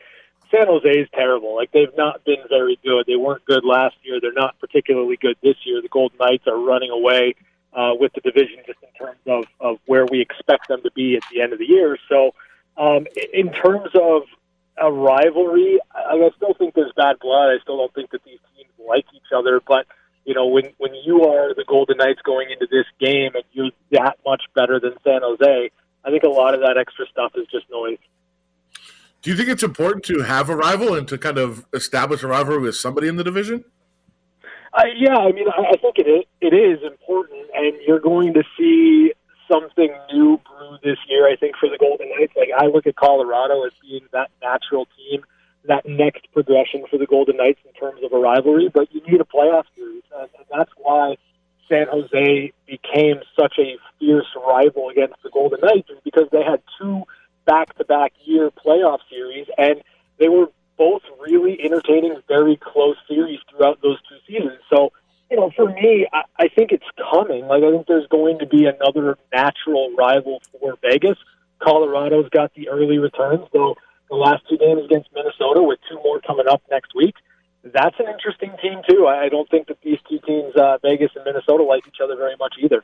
[0.50, 1.54] San Jose is terrible.
[1.54, 3.06] Like they've not been very good.
[3.08, 4.22] They weren't good last year.
[4.22, 5.82] They're not particularly good this year.
[5.82, 7.36] The Golden Knights are running away
[7.74, 11.18] uh, with the division just in terms of of where we expect them to be
[11.18, 11.98] at the end of the year.
[12.08, 12.34] So,
[12.78, 14.24] um, in terms of
[14.78, 17.50] a rivalry, I, I still think there's bad blood.
[17.50, 19.86] I still don't think that these teams like each other, but
[20.26, 23.72] you know, when when you are the Golden Knights going into this game and you're
[23.92, 25.70] that much better than San Jose,
[26.04, 28.00] I think a lot of that extra stuff is just noise.
[29.22, 32.28] Do you think it's important to have a rival and to kind of establish a
[32.28, 33.66] rivalry with somebody in the division?
[34.74, 38.34] Uh, yeah, I mean, I, I think it is, it is important, and you're going
[38.34, 39.14] to see
[39.52, 41.28] something new brew this year.
[41.28, 44.88] I think for the Golden Knights, like I look at Colorado as being that natural
[44.98, 45.24] team,
[45.68, 48.70] that next progression for the Golden Knights in terms of a rivalry.
[48.74, 51.18] But you need a playoff series, and, and that's why
[51.68, 56.62] San Jose became such a fierce rival against the Golden Knights, is because they had
[56.80, 57.04] two
[57.46, 59.82] back-to-back year playoff series, and
[60.20, 64.60] they were both really entertaining, very close series throughout those two seasons.
[64.70, 64.92] So
[65.30, 67.46] you know, for me, I, I think it's coming.
[67.48, 71.18] Like, I think there's going to be another natural rival for Vegas.
[71.62, 73.76] Colorado's got the early returns, though
[74.10, 77.16] the last two games against Minnesota, with two more coming up next week.
[77.64, 79.08] That's an interesting team too.
[79.08, 82.36] I don't think that these two teams, uh, Vegas and Minnesota, like each other very
[82.40, 82.84] much either.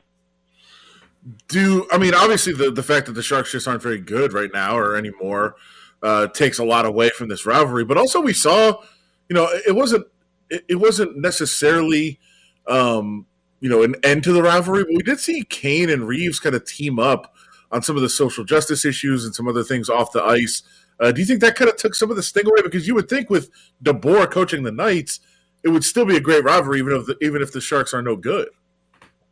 [1.47, 4.49] Do I mean obviously the the fact that the Sharks just aren't very good right
[4.51, 5.55] now or anymore
[6.01, 8.81] uh, takes a lot away from this rivalry, but also we saw,
[9.29, 10.07] you know, it wasn't
[10.49, 12.19] it, it wasn't necessarily
[12.67, 13.25] um,
[13.59, 14.83] you know, an end to the rivalry.
[14.83, 17.33] But we did see Kane and Reaves kind of team up
[17.71, 20.63] on some of the social justice issues and some other things off the ice.
[20.99, 22.61] Uh, do you think that kind of took some of the sting away?
[22.63, 23.49] Because you would think with
[23.83, 25.19] DeBoer coaching the Knights,
[25.63, 28.01] it would still be a great rivalry, even if the, even if the Sharks are
[28.01, 28.49] no good.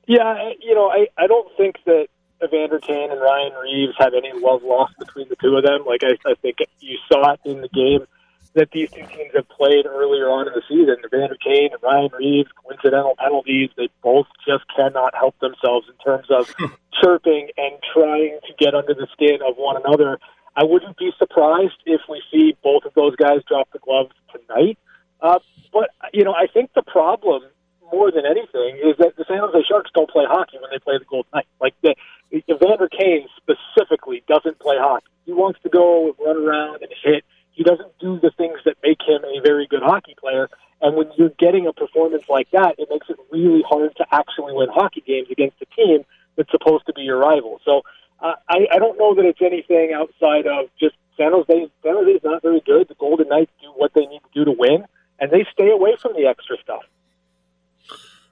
[0.08, 2.08] Yeah, you know, I, I don't think that
[2.44, 5.86] Evander Kane and Ryan Reaves have any love lost between the two of them.
[5.86, 8.08] Like I, I think you saw it in the game
[8.56, 10.98] that these two teams have played earlier on in the season.
[11.06, 13.70] Evander Kane and Ryan Reaves, coincidental penalties.
[13.78, 16.54] They both just cannot help themselves in terms of
[17.02, 20.20] chirping and trying to get under the skin of one another.
[20.56, 24.78] I wouldn't be surprised if we see both of those guys drop the gloves tonight.
[25.22, 25.40] Uh,
[25.72, 27.44] but, you know, I think the problem
[27.92, 30.98] more than anything is that the San Jose Sharks don't play hockey when they play
[30.98, 31.50] the Golden Knights.
[31.62, 31.96] Like the,
[32.32, 35.08] Evander Kane specifically doesn't play hockey.
[35.26, 39.00] He wants to go run around and hit he doesn't do the things that make
[39.06, 40.50] him a very good hockey player.
[40.82, 44.54] And when you're getting a performance like that, it makes it really hard to actually
[44.54, 46.06] win hockey games against a team
[46.38, 47.60] that's supposed to be your rival.
[47.66, 47.82] So
[48.22, 51.68] uh, I, I don't know that it's anything outside of just San Jose.
[51.84, 52.88] San Jose is not very good.
[52.88, 54.86] The Golden Knights do what they need to do to win,
[55.20, 56.84] and they stay away from the extra stuff.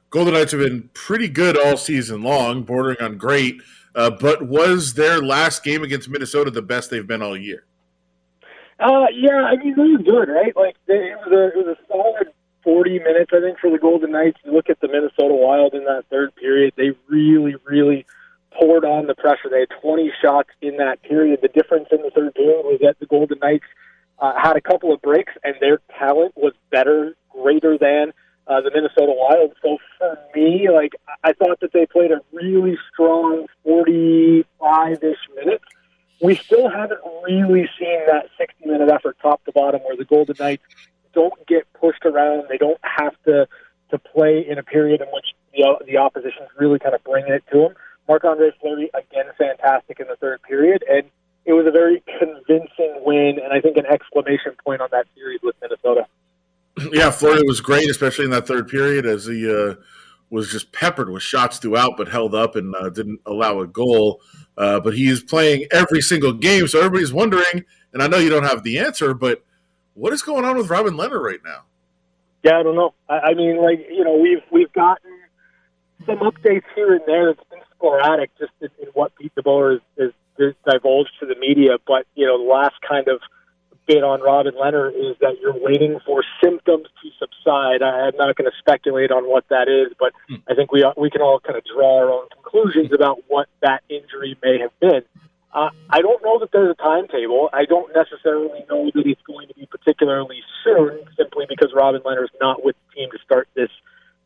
[0.09, 3.61] Golden Knights have been pretty good all season long, bordering on great.
[3.93, 7.65] Uh, but was their last game against Minnesota the best they've been all year?
[8.79, 10.55] Uh, yeah, I mean, they were good, right?
[10.55, 12.27] Like, they, it, was a, it was a solid
[12.63, 14.37] 40 minutes, I think, for the Golden Knights.
[14.43, 18.05] You look at the Minnesota Wild in that third period, they really, really
[18.53, 19.49] poured on the pressure.
[19.49, 21.39] They had 20 shots in that period.
[21.41, 23.65] The difference in the third period was that the Golden Knights
[24.19, 28.13] uh, had a couple of breaks, and their talent was better, greater than
[28.45, 29.53] uh, the Minnesota Wild.
[29.63, 35.63] So for me, like, I thought that they played a really strong 45 ish minutes
[36.21, 38.36] we still haven't really seen that 60
[38.67, 40.63] minute effort top to bottom where the Golden Knights
[41.13, 42.43] don't get pushed around.
[42.49, 43.47] They don't have to
[43.89, 47.31] to play in a period in which the, the opposition is really kind of bringing
[47.31, 47.73] it to them.
[48.07, 50.83] Marc Andre Fleury, again, fantastic in the third period.
[50.89, 51.03] And
[51.45, 55.39] it was a very convincing win, and I think an exclamation point on that series
[55.41, 56.05] with Minnesota.
[56.91, 59.75] Yeah, Fleury was great, especially in that third period as he uh,
[60.29, 64.21] was just peppered with shots throughout, but held up and uh, didn't allow a goal.
[64.57, 67.63] Uh, but he is playing every single game, so everybody's wondering.
[67.93, 69.43] And I know you don't have the answer, but
[69.93, 71.63] what is going on with Robin Lehner right now?
[72.43, 72.93] Yeah, I don't know.
[73.09, 75.11] I, I mean, like you know, we've we've gotten
[76.05, 77.29] some updates here and there.
[77.29, 81.77] It's been sporadic, just in, in what Pete DeBoer has, has divulged to the media.
[81.85, 83.19] But you know, the last kind of
[83.87, 87.81] bit on Robin Lehner is that you're waiting for symptoms to subside.
[87.81, 90.35] I, am not going to speculate on what that is, but hmm.
[90.47, 93.81] I think we we can all kind of draw our own conclusions about what that
[93.89, 95.01] injury may have been.
[95.53, 97.49] Uh, I don't know that there's a timetable.
[97.53, 102.23] I don't necessarily know that it's going to be particularly soon, simply because Robin Lehner
[102.23, 103.69] is not with the team to start this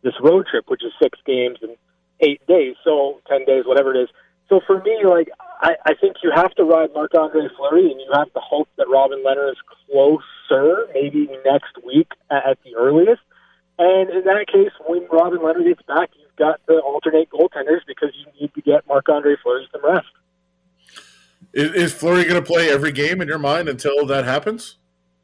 [0.04, 1.78] this road trip, which is six games and
[2.22, 4.10] eight days, so ten days, whatever it is.
[4.50, 5.30] So for me, like
[5.62, 8.68] I, I think you have to ride Marc Andre Fleury, and you have to hope
[8.78, 9.58] that Robin Lehner is
[9.88, 13.22] closer, maybe next week at, at the earliest.
[13.78, 18.10] And in that case, when Robin Lehner gets back, you've got to alternate goaltenders because
[18.18, 20.08] you need to get Marc Andre Fleury some rest.
[21.54, 24.78] Is, is Fleury going to play every game in your mind until that happens?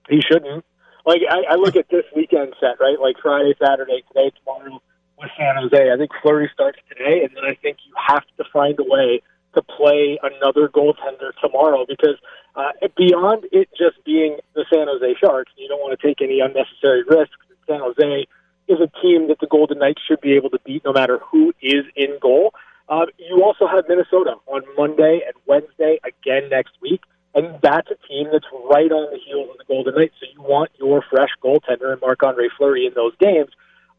[0.10, 0.66] He shouldn't.
[1.06, 3.00] Like I, I look at this weekend set, right?
[3.00, 4.82] Like Friday, Saturday, today, tomorrow
[5.18, 5.92] with San Jose.
[5.92, 9.22] I think Fleury starts today, and then I think you have to find a way
[9.56, 12.16] to play another goaltender tomorrow because
[12.56, 16.40] uh, beyond it just being the San Jose Sharks, you don't want to take any
[16.40, 17.36] unnecessary risks.
[17.68, 18.28] San Jose
[18.68, 21.54] is a team that the Golden Knights should be able to beat no matter who
[21.62, 22.54] is in goal.
[22.90, 27.02] Uh, you also have Minnesota on Monday and Wednesday again next week,
[27.36, 30.16] and that's a team that's right on the heels of the Golden Knights.
[30.20, 33.52] So you want your fresh goaltender and Marc Andre Fleury in those games.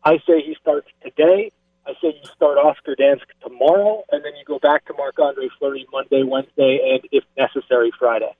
[0.05, 1.51] I say he starts today.
[1.87, 5.49] I say you start Oscar Dansk tomorrow, and then you go back to Marc Andre
[5.59, 8.35] Fleury Monday, Wednesday, and if necessary, Friday.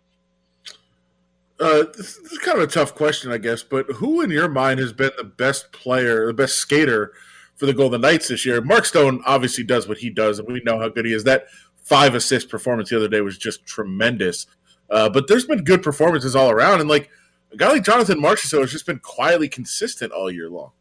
[1.61, 4.81] Uh, this is kind of a tough question, I guess, but who in your mind
[4.81, 7.13] has been the best player, the best skater
[7.59, 8.61] for the Golden Knights this year?
[8.63, 11.25] Mark Stone obviously does what he does, and we know how good he is.
[11.25, 11.47] That
[11.83, 14.47] five assist performance the other day was just tremendous.
[14.91, 17.11] Uh, but there's been good performances all around, and like
[17.53, 20.73] a guy like Jonathan Marchessault has just been quietly consistent all year long.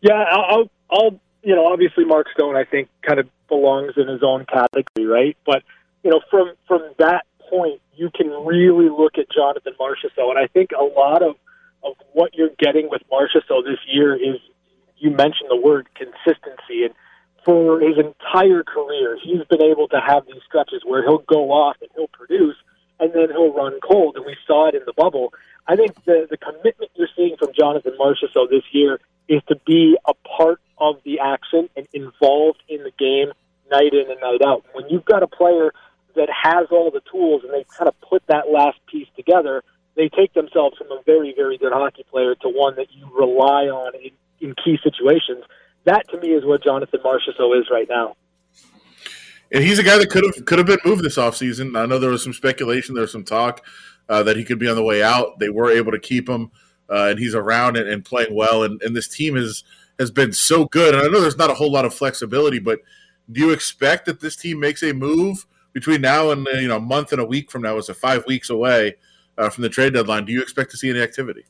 [0.00, 4.22] Yeah, I'll, I'll, you know, obviously Mark Stone, I think, kind of belongs in his
[4.22, 5.36] own category, right?
[5.44, 5.62] But
[6.02, 10.46] you know, from from that point, you can really look at Jonathan Marchessault, and I
[10.46, 11.36] think a lot of
[11.82, 14.40] of what you're getting with Marchessault this year is
[15.00, 16.94] you mentioned the word consistency, and
[17.44, 21.76] for his entire career, he's been able to have these stretches where he'll go off
[21.80, 22.56] and he'll produce,
[23.00, 25.32] and then he'll run cold, and we saw it in the bubble.
[25.66, 29.96] I think the the commitment you're seeing from Jonathan Marchessault this year is to be
[30.06, 33.32] a part of the action and involved in the game
[33.70, 34.64] night in and night out.
[34.72, 35.72] When you've got a player
[36.16, 39.62] that has all the tools and they kind of put that last piece together,
[39.96, 43.66] they take themselves from a very, very good hockey player to one that you rely
[43.66, 44.10] on in,
[44.40, 45.44] in key situations.
[45.84, 48.16] That to me is what Jonathan Marchessault is right now.
[49.52, 51.76] And he's a guy that could have could have been moved this offseason.
[51.76, 53.64] I know there was some speculation, there was some talk
[54.08, 55.38] uh, that he could be on the way out.
[55.38, 56.50] They were able to keep him
[56.88, 58.62] uh, and he's around and, and playing well.
[58.62, 59.64] And, and this team has
[59.98, 60.94] has been so good.
[60.94, 62.80] And I know there's not a whole lot of flexibility, but
[63.30, 66.80] do you expect that this team makes a move between now and you know a
[66.80, 67.76] month and a week from now?
[67.76, 68.96] Is it five weeks away
[69.40, 70.24] uh, from the trade deadline.
[70.24, 71.44] Do you expect to see any activity?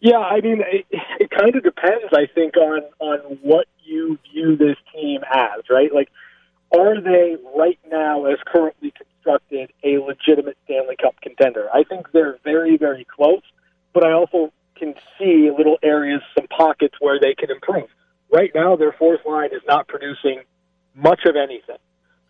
[0.00, 0.62] Yeah, I mean,
[1.36, 2.12] kind of depends.
[2.12, 5.92] I think on on what you view this team as, right?
[5.94, 6.08] Like,
[6.76, 11.68] are they right now, as currently constructed, a legitimate Stanley Cup contender?
[11.72, 13.42] I think they're very, very close
[13.96, 17.88] but I also can see little areas, some pockets where they can improve.
[18.30, 20.42] Right now, their fourth line is not producing
[20.94, 21.80] much of anything.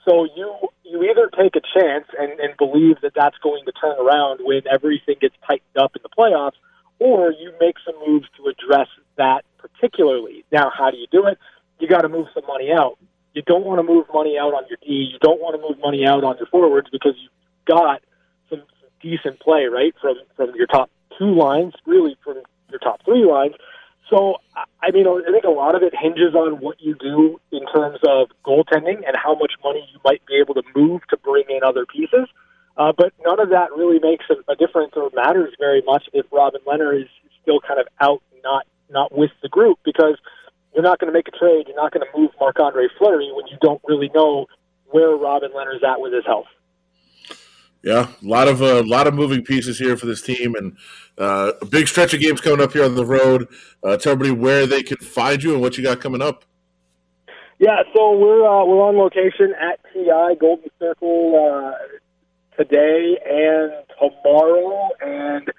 [0.08, 3.96] So you you either take a chance and, and believe that that's going to turn
[3.98, 6.54] around when everything gets tightened up in the playoffs,
[6.98, 10.44] or you make some moves to address that particularly.
[10.52, 11.38] Now, how do you do it?
[11.78, 12.98] You got to move some money out.
[13.34, 15.10] You don't want to move money out on your D.
[15.12, 17.32] You don't want to move money out on your forwards because you've
[17.66, 18.00] got
[18.48, 23.04] some, some decent play right from from your top two lines, really from your top
[23.04, 23.54] three lines.
[24.08, 27.66] So, I mean, I think a lot of it hinges on what you do in
[27.66, 31.44] terms of goaltending and how much money you might be able to move to bring
[31.48, 32.28] in other pieces.
[32.76, 36.26] Uh, but none of that really makes a, a difference or matters very much if
[36.30, 37.08] Robin Lehner is
[37.42, 40.16] still kind of out, not not with the group, because
[40.74, 41.66] you're not going to make a trade.
[41.66, 44.46] You're not going to move Marc Andre Fleury when you don't really know
[44.90, 46.46] where Robin Lehner's at with his health.
[47.82, 50.76] Yeah, a lot of a uh, lot of moving pieces here for this team, and
[51.18, 53.48] uh, a big stretch of games coming up here on the road.
[53.82, 56.44] Uh, tell everybody where they can find you and what you got coming up.
[57.58, 61.35] Yeah, so we're uh, we're on location at TI Golden Circle
[62.86, 65.50] today and tomorrow, and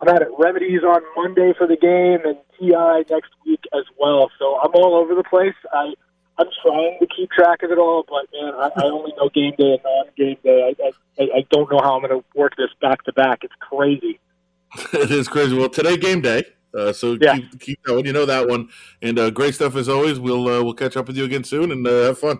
[0.00, 4.30] I'm at Remedies on Monday for the game, and TI next week as well.
[4.38, 5.54] So I'm all over the place.
[5.72, 5.94] I
[6.38, 9.54] I'm trying to keep track of it all, but man, I, I only know game
[9.56, 10.74] day and non-game day.
[10.82, 13.38] I, I, I don't know how I'm going to work this back to back.
[13.42, 14.20] It's crazy.
[14.92, 15.56] it is crazy.
[15.56, 16.44] Well, today game day,
[16.74, 17.36] uh, so yeah.
[17.36, 18.04] keep, keep going.
[18.04, 18.68] You know that one,
[19.00, 20.20] and uh, great stuff as always.
[20.20, 22.38] We'll uh, we'll catch up with you again soon and uh, have fun.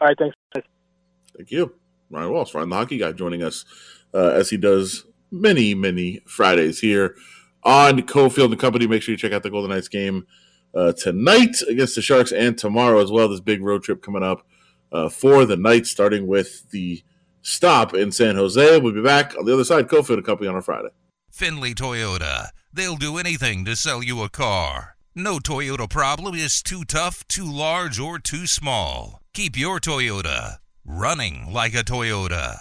[0.00, 0.36] All right, thanks.
[1.36, 1.74] Thank you,
[2.12, 3.64] Ryan Walsh, Ryan the hockey guy, joining us
[4.14, 7.16] uh, as he does many many Fridays here
[7.64, 8.86] on Cofield and Company.
[8.86, 10.26] Make sure you check out the Golden Knights game
[10.74, 13.28] uh, tonight against the Sharks and tomorrow as well.
[13.28, 14.46] This big road trip coming up
[14.92, 17.02] uh, for the Knights, starting with the
[17.40, 18.78] stop in San Jose.
[18.78, 19.88] We'll be back on the other side.
[19.88, 20.90] Cofield and Company on a Friday.
[21.30, 22.48] Finley Toyota.
[22.74, 24.96] They'll do anything to sell you a car.
[25.14, 29.20] No Toyota problem is too tough, too large, or too small.
[29.34, 32.58] Keep your Toyota running like a Toyota.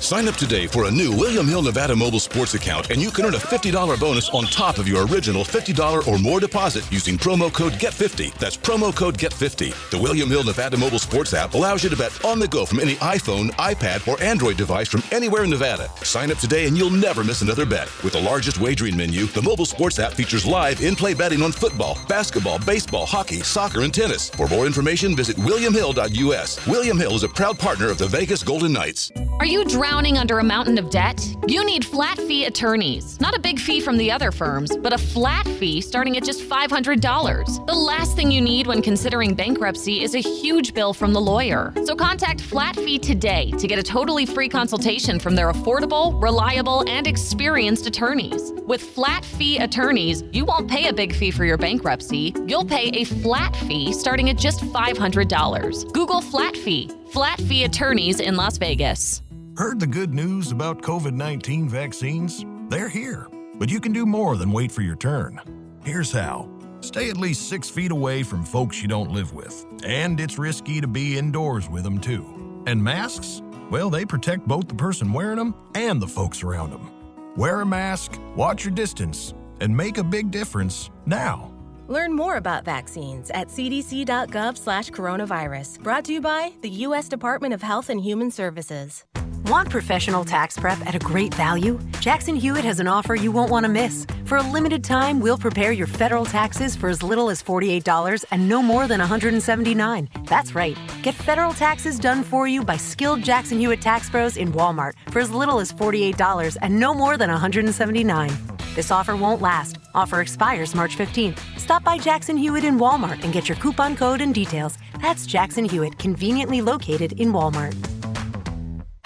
[0.00, 3.26] Sign up today for a new William Hill Nevada mobile sports account and you can
[3.26, 7.52] earn a $50 bonus on top of your original $50 or more deposit using promo
[7.52, 8.32] code GET50.
[8.38, 9.90] That's promo code GET50.
[9.90, 12.80] The William Hill Nevada mobile sports app allows you to bet on the go from
[12.80, 15.90] any iPhone, iPad, or Android device from anywhere in Nevada.
[15.98, 17.90] Sign up today and you'll never miss another bet.
[18.02, 21.98] With the largest wagering menu, the mobile sports app features live in-play betting on football,
[22.08, 24.30] basketball, baseball, hockey, soccer, and tennis.
[24.30, 26.66] For more information, visit williamhill.us.
[26.66, 29.10] William Hill is a proud partner of the Vegas Golden Knights.
[29.40, 31.34] Are you drowning under a mountain of debt?
[31.48, 33.18] You need flat fee attorneys.
[33.20, 36.48] Not a big fee from the other firms, but a flat fee starting at just
[36.48, 37.66] $500.
[37.66, 41.72] The last thing you need when considering bankruptcy is a huge bill from the lawyer.
[41.84, 46.84] So contact Flat Fee today to get a totally free consultation from their affordable, reliable,
[46.88, 48.52] and experienced attorneys.
[48.66, 52.34] With flat fee attorneys, you won't pay a big fee for your bankruptcy.
[52.46, 55.92] You'll pay a flat fee starting at just $500.
[55.92, 56.88] Google Flat Fee.
[57.10, 59.22] Flat Fee Attorneys in Las Vegas.
[59.56, 62.44] Heard the good news about COVID 19 vaccines?
[62.68, 65.40] They're here, but you can do more than wait for your turn.
[65.84, 66.48] Here's how
[66.82, 70.80] stay at least six feet away from folks you don't live with, and it's risky
[70.80, 72.62] to be indoors with them too.
[72.68, 73.42] And masks?
[73.72, 76.92] Well, they protect both the person wearing them and the folks around them.
[77.36, 81.49] Wear a mask, watch your distance, and make a big difference now.
[81.90, 85.82] Learn more about vaccines at cdc.gov slash coronavirus.
[85.82, 87.08] Brought to you by the U.S.
[87.08, 89.04] Department of Health and Human Services.
[89.44, 91.78] Want professional tax prep at a great value?
[92.00, 94.06] Jackson Hewitt has an offer you won't want to miss.
[94.26, 98.48] For a limited time, we'll prepare your federal taxes for as little as $48 and
[98.48, 100.08] no more than 179.
[100.26, 100.76] That's right.
[101.02, 105.20] Get federal taxes done for you by skilled Jackson Hewitt tax pros in Walmart for
[105.20, 108.30] as little as $48 and no more than 179.
[108.74, 109.78] This offer won't last.
[109.94, 111.40] Offer expires March 15th.
[111.58, 114.78] Stop by Jackson Hewitt in Walmart and get your coupon code and details.
[115.00, 117.99] That's Jackson Hewitt, conveniently located in Walmart.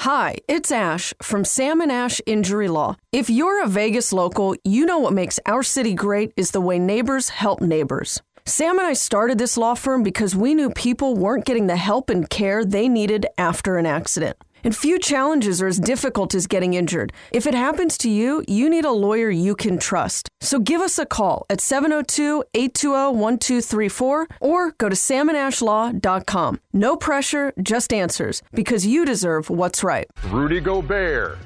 [0.05, 2.97] Hi, it's Ash from Sam and Ash Injury Law.
[3.11, 6.79] If you're a Vegas local, you know what makes our city great is the way
[6.79, 8.21] neighbors help neighbors.
[8.45, 12.11] Sam and I started this law firm because we knew people weren't getting the help
[12.11, 14.37] and care they needed after an accident.
[14.65, 17.13] And few challenges are as difficult as getting injured.
[17.33, 20.29] If it happens to you, you need a lawyer you can trust.
[20.41, 26.61] So give us a call at 702 820 1234 or go to samandashlaw.com.
[26.73, 30.07] No pressure, just answers, because you deserve what's right.
[30.31, 31.39] Rudy Gobert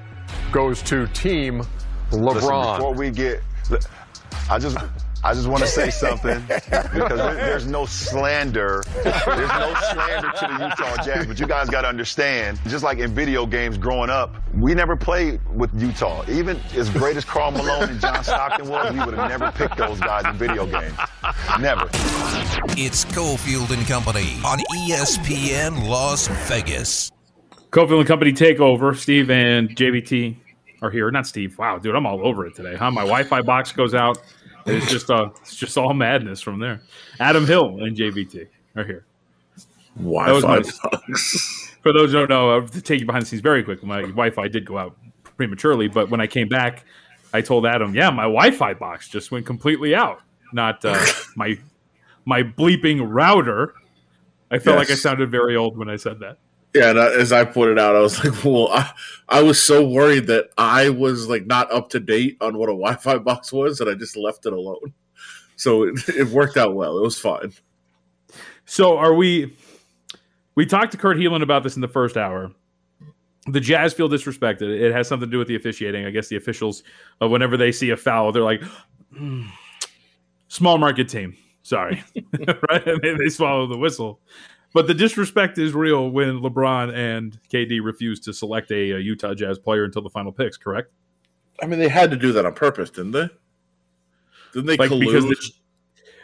[0.53, 1.63] goes to Team
[2.11, 2.35] LeBron.
[2.35, 3.43] Listen, before we get,
[4.49, 4.79] I just.
[5.25, 8.85] I just want to say something because there's no slander.
[9.03, 12.99] There's no slander to the Utah Jazz, but you guys got to understand, just like
[12.99, 16.25] in video games growing up, we never played with Utah.
[16.31, 19.77] Even as great as Karl Malone and John Stockton was, we would have never picked
[19.77, 20.97] those guys in video games.
[21.61, 21.89] Never.
[22.77, 27.11] It's Cofield and Company on ESPN Las Vegas.
[27.71, 28.97] Cofield and Company takeover.
[28.97, 30.37] Steve and JBT
[30.81, 31.11] are here.
[31.11, 31.59] Not Steve.
[31.59, 32.77] Wow, dude, I'm all over it today.
[32.77, 32.91] Huh?
[32.93, 34.19] My Wi-Fi box goes out.
[34.69, 36.83] It's just uh, it's just all madness from there.
[37.21, 39.07] Adam Hill and JVT are here.
[39.97, 40.63] Wi-Fi
[41.83, 44.03] For those who don't know, uh, to take you behind the scenes very quick, my
[44.03, 44.97] Wi-Fi did go out
[45.37, 46.85] prematurely, but when I came back,
[47.33, 50.21] I told Adam, "Yeah, my Wi-Fi box just went completely out.
[50.53, 51.05] Not uh,
[51.37, 51.59] my
[52.25, 53.75] my bleeping router."
[54.51, 56.39] I felt like I sounded very old when I said that.
[56.75, 58.91] Yeah, and as I it out, I was like, well, I,
[59.29, 62.73] I was so worried that I was like not up to date on what a
[62.73, 64.93] Wi-Fi box was, that I just left it alone.
[65.57, 66.99] So it, it worked out well.
[66.99, 67.53] It was fine.
[68.65, 69.57] So are we?
[70.55, 72.53] We talked to Kurt Helin about this in the first hour.
[73.47, 74.69] The Jazz feel disrespected.
[74.79, 76.05] It has something to do with the officiating.
[76.05, 76.83] I guess the officials,
[77.23, 78.63] uh, whenever they see a foul, they're like,
[79.17, 79.47] "Hmm,
[80.49, 82.05] "Small market team, sorry,"
[82.69, 82.87] right?
[82.87, 84.21] And they, they swallow the whistle.
[84.75, 89.35] But the disrespect is real when LeBron and KD refuse to select a, uh Utah
[89.35, 90.57] Jazz player until the final picks.
[90.57, 90.91] Correct?
[91.63, 93.29] I mean, they had to do that on purpose, didn't they?
[94.53, 95.01] Didn't they like collude?
[95.01, 95.37] because the,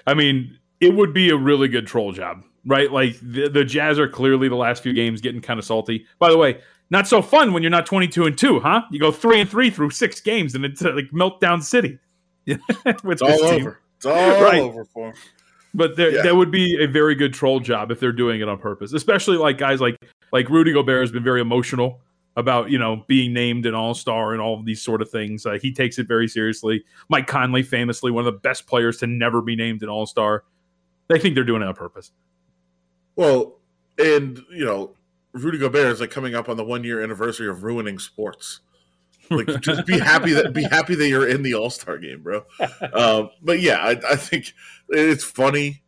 [0.07, 2.90] I mean, it would be a really good troll job, right?
[2.92, 6.07] Like the, the Jazz are clearly the last few games getting kind of salty.
[6.18, 8.82] By the way, not so fun when you're not 22 and two, huh?
[8.90, 11.99] You go three and three through six games, and it's uh, like meltdown city.
[12.47, 13.80] It's all over.
[13.97, 14.12] It's all
[14.61, 15.14] over for 'em.
[15.77, 16.22] But there, Yeah.
[16.22, 18.93] that would be a very good troll job if they're doing it on purpose.
[18.93, 19.97] Especially like guys like
[20.33, 22.01] like Rudy Gobert has been very emotional
[22.37, 25.45] about you know being named an All Star and all of these sort of things.
[25.47, 26.85] Uh, he takes it very seriously.
[27.09, 30.45] Mike Conley, famously one of the best players to never be named an All Star.
[31.09, 32.12] They think they're doing it on purpose.
[33.16, 33.59] Well,
[33.99, 34.95] and you know,
[35.33, 38.61] Rudy Gobert is like coming up on the one year anniversary of ruining sports.
[39.31, 42.45] Like, just be happy that be happy that you're in the All Star game, bro.
[42.93, 44.53] Um, but yeah, I, I think
[44.95, 45.82] it's funny.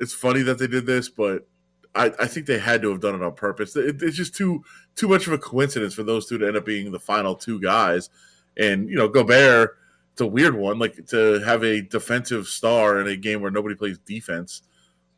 [0.00, 1.46] It's funny that they did this, but
[1.94, 3.74] I, I think they had to have done it on purpose.
[3.76, 4.62] It, it's just too
[4.94, 7.60] too much of a coincidence for those two to end up being the final two
[7.60, 8.10] guys.
[8.58, 9.76] And you know, Gobert,
[10.12, 10.78] it's a weird one.
[10.78, 14.62] Like to have a defensive star in a game where nobody plays defense.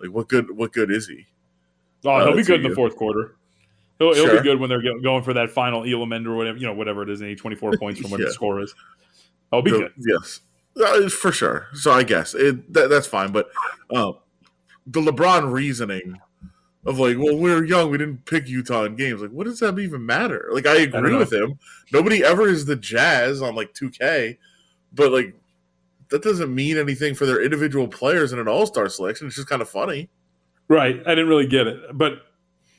[0.01, 0.57] Like what good?
[0.57, 1.27] What good is he?
[2.05, 2.75] Oh, he'll Uh, be good in the you.
[2.77, 3.35] fourth quarter.
[3.99, 4.37] He'll, he'll Sure.
[4.37, 7.11] be good when they're going for that final element or whatever, you know, whatever it
[7.11, 8.27] is, any 24 points from what Yeah.
[8.27, 8.73] the score is.
[9.51, 9.93] He'll be good.
[9.99, 10.41] Yes,
[10.81, 11.69] Uh, for sure.
[11.75, 13.33] So I guess it, that, that's fine.
[13.33, 13.49] But
[13.95, 14.13] uh,
[14.87, 16.19] the LeBron reasoning
[16.87, 19.21] of like, well, we are young, we didn't pick Utah in games.
[19.21, 20.49] Like, what does that even matter?
[20.53, 21.19] Like, I agree know.
[21.19, 21.59] with him.
[21.93, 24.39] Nobody ever is the Jazz on like 2K,
[24.93, 25.35] but like
[26.11, 29.27] that doesn't mean anything for their individual players in an All Star selection.
[29.27, 30.09] It's just kind of funny.
[30.69, 31.01] Right.
[31.07, 31.81] I didn't really get it.
[31.97, 32.23] But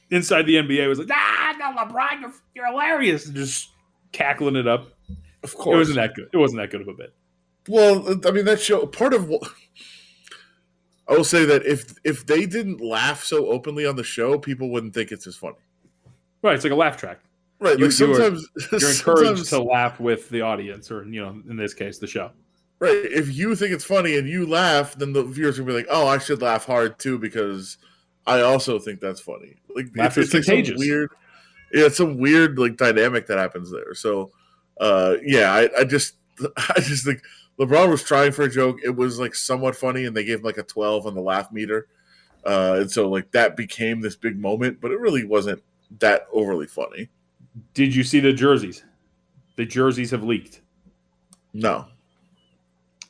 [0.09, 3.25] inside the NBA was like, ah, no, LeBron, you're, you're hilarious.
[3.27, 3.69] And just
[4.11, 4.87] cackling it up.
[5.43, 6.29] Of course, It wasn't that good.
[6.33, 7.13] It wasn't that good of a bit.
[7.69, 9.43] Well, I mean that show part of what
[11.07, 14.69] I will say that if if they didn't laugh so openly on the show, people
[14.69, 15.55] wouldn't think it's as funny.
[16.41, 16.55] Right.
[16.55, 17.19] It's like a laugh track.
[17.59, 21.03] Right, You- like you are- sometimes you're encouraged sometimes- to laugh with the audience, or,
[21.03, 22.31] you know, in this case, the show.
[22.79, 25.87] Right, if you think it's funny and you laugh, then the viewers will be like,
[25.89, 27.77] "Oh, I should laugh hard too because
[28.25, 30.79] I also think that's funny." Like Laughter like some contagious.
[30.79, 31.09] weird,
[31.73, 33.93] yeah, it's some weird like dynamic that happens there.
[33.95, 34.31] So,
[34.79, 36.15] uh, yeah, I, I just,
[36.57, 37.21] I just think
[37.59, 38.79] LeBron was trying for a joke.
[38.83, 41.51] It was like somewhat funny, and they gave him like a twelve on the laugh
[41.51, 41.87] meter,
[42.45, 45.61] uh, and so like that became this big moment, but it really wasn't
[45.99, 47.09] that overly funny.
[47.73, 48.83] Did you see the jerseys?
[49.57, 50.61] The jerseys have leaked.
[51.53, 51.87] No.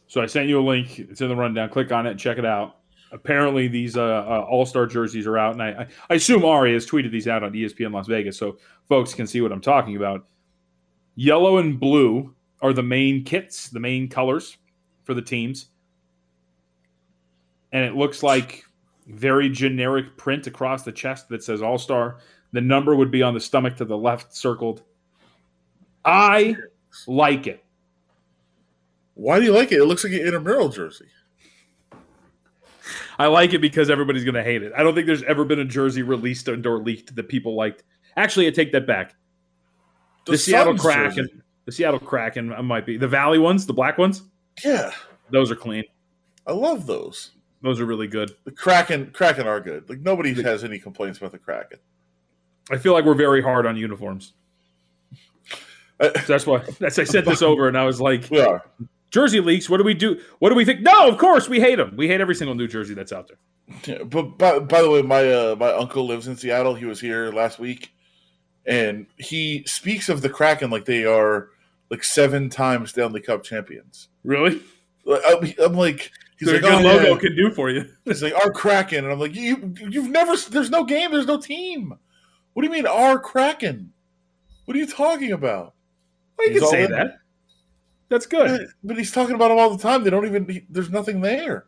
[0.08, 0.98] So I sent you a link.
[0.98, 1.70] It's in the rundown.
[1.70, 2.78] Click on it and check it out.
[3.12, 6.86] Apparently, these uh, uh, All Star jerseys are out, and I, I, assume Ari has
[6.88, 10.28] tweeted these out on ESPN Las Vegas, so folks can see what I'm talking about.
[11.16, 14.58] Yellow and blue are the main kits, the main colors
[15.04, 15.68] for the teams,
[17.72, 18.64] and it looks like
[19.08, 22.18] very generic print across the chest that says All Star.
[22.52, 24.84] The number would be on the stomach to the left, circled.
[26.04, 26.56] I
[27.08, 27.64] like it.
[29.14, 29.80] Why do you like it?
[29.80, 31.06] It looks like an intramural jersey.
[33.20, 34.72] I like it because everybody's going to hate it.
[34.76, 37.84] I don't think there's ever been a jersey released and or leaked that people liked.
[38.16, 39.14] Actually, I take that back.
[40.26, 41.42] The, The Seattle Suns Kraken, jersey.
[41.70, 44.24] The Seattle Kraken might be the Valley ones, the black ones.
[44.66, 44.90] Yeah,
[45.30, 45.84] Those are clean.
[46.48, 47.30] I love those.
[47.62, 48.32] Those are really good.
[48.44, 49.88] The Kraken, Kraken are good.
[49.88, 51.78] Like nobody has any complaints about the Kraken.
[52.72, 54.34] I feel like we're very hard on uniforms.
[56.02, 58.66] So that's why that's I sent this over and I was like, We are.
[59.12, 59.70] Jersey leaks.
[59.70, 60.20] What do we do?
[60.40, 60.82] What do we think?
[60.82, 61.94] No, of course we hate them.
[61.96, 63.38] We hate every single New Jersey that's out there.
[63.86, 66.74] Yeah, but by, by the way, my uh, my uncle lives in Seattle.
[66.74, 67.92] He was here last week,
[68.66, 71.50] and he speaks of the Kraken like they are
[71.90, 74.10] like seven time Stanley Cup champions.
[74.24, 74.62] Really?
[75.08, 77.20] I'm, I'm like, he's like, good oh, logo yeah.
[77.20, 77.90] can do for you.
[78.06, 80.36] He's like, our Kraken, and I'm like, you you've never.
[80.38, 81.12] There's no game.
[81.12, 81.96] There's no team.
[82.54, 83.92] What do you mean, our Kraken?
[84.66, 85.74] What are you talking about?
[86.38, 86.92] Well, you He's can say in.
[86.92, 87.20] that.
[88.10, 88.68] That's good.
[88.84, 90.04] But he's talking about them all the time.
[90.04, 90.48] They don't even.
[90.48, 91.66] he- there's nothing there.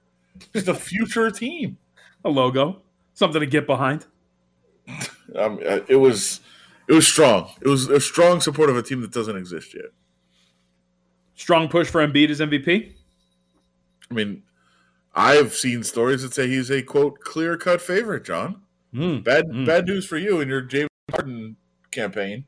[0.54, 1.78] Just a future team.
[2.24, 4.06] A logo, something to get behind.
[5.34, 6.42] Um, it was
[6.90, 7.50] it was strong.
[7.62, 9.86] It was a strong support of a team that doesn't exist yet.
[11.42, 12.94] Strong push for Embiid as MVP.
[14.10, 14.44] I mean,
[15.16, 18.24] I've seen stories that say he's a quote clear cut favorite.
[18.24, 18.62] John,
[18.94, 19.66] Mm, bad mm.
[19.66, 21.56] bad news for you in your James Harden
[21.92, 22.46] campaign.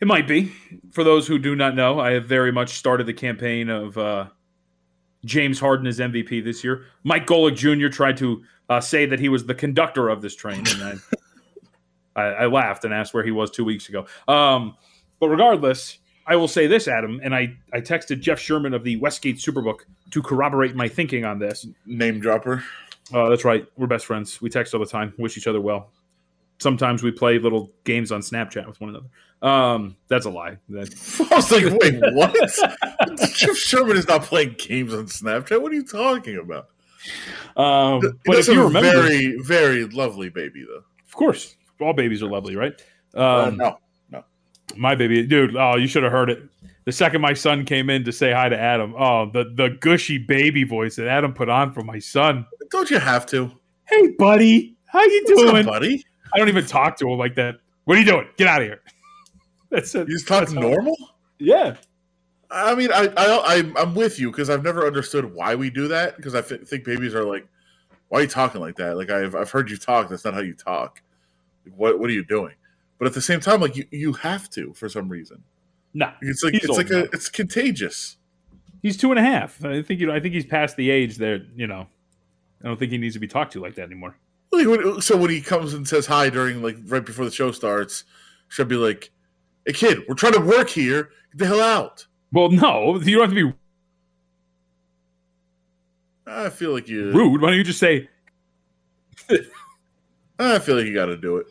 [0.00, 0.52] It might be.
[0.90, 4.26] For those who do not know, I have very much started the campaign of uh,
[5.24, 6.86] James Harden as MVP this year.
[7.04, 7.88] Mike Golic Jr.
[7.88, 10.94] tried to uh, say that he was the conductor of this train, and I,
[12.20, 14.06] I, I laughed and asked where he was two weeks ago.
[14.26, 14.76] Um,
[15.20, 18.96] but regardless, I will say this, Adam, and I, I texted Jeff Sherman of the
[18.96, 21.66] Westgate Superbook to corroborate my thinking on this.
[21.86, 22.62] Name dropper.
[23.12, 23.66] Oh, that's right.
[23.76, 24.40] We're best friends.
[24.40, 25.90] We text all the time, wish each other well.
[26.58, 29.06] Sometimes we play little games on Snapchat with one another.
[29.42, 30.58] Um, that's a lie.
[30.68, 32.32] That, I was like, wait, what?
[33.34, 35.60] Jeff Sherman is not playing games on Snapchat.
[35.60, 36.68] What are you talking about?
[37.56, 40.84] Um, but if you remember, very very lovely baby though.
[41.04, 42.80] of course, all babies are lovely, right?
[43.14, 43.78] Um, Uh, no.
[44.76, 45.56] My baby, dude.
[45.56, 46.42] Oh, you should have heard it.
[46.84, 50.18] The second my son came in to say hi to Adam, oh, the the gushy
[50.18, 52.44] baby voice that Adam put on for my son.
[52.70, 53.50] Don't you have to?
[53.84, 56.04] Hey, buddy, how you What's up, doing, buddy?
[56.34, 57.56] I don't even talk to him like that.
[57.84, 58.26] What are you doing?
[58.36, 58.82] Get out of here.
[59.70, 60.08] That's it.
[60.08, 60.96] You just talk normal.
[61.38, 61.76] Yeah.
[62.50, 65.88] I mean, I, I I'm, I'm with you because I've never understood why we do
[65.88, 66.16] that.
[66.16, 67.46] Because I f- think babies are like,
[68.08, 68.96] why are you talking like that?
[68.96, 70.08] Like I've I've heard you talk.
[70.08, 71.00] That's not how you talk.
[71.64, 72.54] Like, what what are you doing?
[73.02, 75.42] But at the same time, like you you have to for some reason.
[75.92, 78.16] Nah, It's like it's like a it's contagious.
[78.80, 79.64] He's two and a half.
[79.64, 80.14] I think you know.
[80.14, 81.88] I think he's past the age that you know.
[82.62, 84.14] I don't think he needs to be talked to like that anymore.
[85.00, 88.04] So when he comes and says hi during like right before the show starts,
[88.46, 89.10] should be like,
[89.66, 91.10] "Hey kid, we're trying to work here.
[91.32, 93.58] Get the hell out." Well, no, you don't have to be
[96.24, 97.10] I feel like you.
[97.10, 97.40] rude.
[97.40, 98.08] Why don't you just say?
[100.38, 101.48] I feel like you got to do it.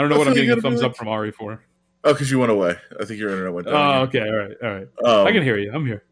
[0.00, 1.62] I don't know I what I'm getting a thumbs up from Ari for.
[2.04, 2.74] Oh, because you went away.
[2.98, 3.74] I think your internet went down.
[3.76, 4.22] Oh, again.
[4.22, 4.88] okay, all right, all right.
[5.20, 5.70] Um, I can hear you.
[5.70, 6.02] I'm here.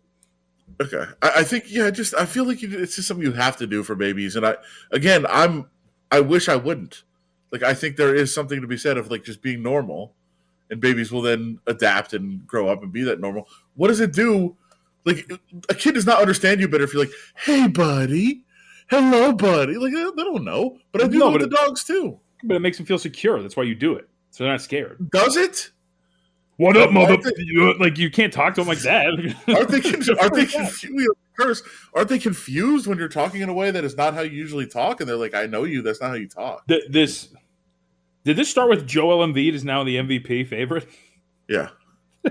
[0.82, 1.88] Okay, I, I think yeah.
[1.88, 4.44] Just I feel like you, it's just something you have to do for babies, and
[4.46, 4.56] I
[4.92, 5.70] again, I'm.
[6.12, 7.04] I wish I wouldn't.
[7.50, 10.12] Like I think there is something to be said of like just being normal,
[10.70, 13.48] and babies will then adapt and grow up and be that normal.
[13.74, 14.54] What does it do?
[15.06, 15.32] Like
[15.70, 18.42] a kid does not understand you better if you're like, "Hey, buddy,
[18.90, 21.84] hello, buddy." Like they they don't know, but I do No, know with the dogs
[21.84, 22.20] too.
[22.44, 23.40] But it makes them feel secure.
[23.42, 24.08] That's why you do it.
[24.30, 25.10] So they're not scared.
[25.10, 25.70] Does it?
[26.56, 27.16] What up, mother?
[27.16, 29.06] they- You- Like you can't talk to them like that.
[29.48, 30.14] Aren't they?
[30.20, 31.16] Aren't they confused?
[31.38, 31.62] Curse.
[31.94, 34.66] Aren't they confused when you're talking in a way that is not how you usually
[34.66, 35.00] talk?
[35.00, 35.82] And they're like, "I know you.
[35.82, 37.28] That's not how you talk." Th- this
[38.24, 40.88] did this start with Joel Embiid is now the MVP favorite?
[41.48, 41.68] Yeah.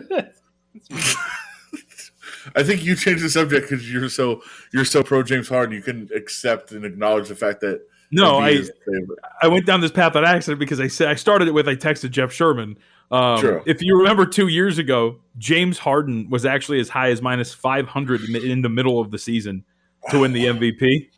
[2.55, 4.41] I think you changed the subject because you're so
[4.73, 5.75] you're so pro James Harden.
[5.75, 7.81] You can accept and acknowledge the fact that
[8.11, 9.19] No, I is the favorite.
[9.41, 11.75] I went down this path on accident because I said I started it with I
[11.75, 12.77] texted Jeff Sherman.
[13.11, 13.61] Um, True.
[13.65, 17.87] If you remember two years ago, James Harden was actually as high as minus five
[17.87, 19.63] hundred in the middle of the season
[20.09, 21.09] to win the MVP,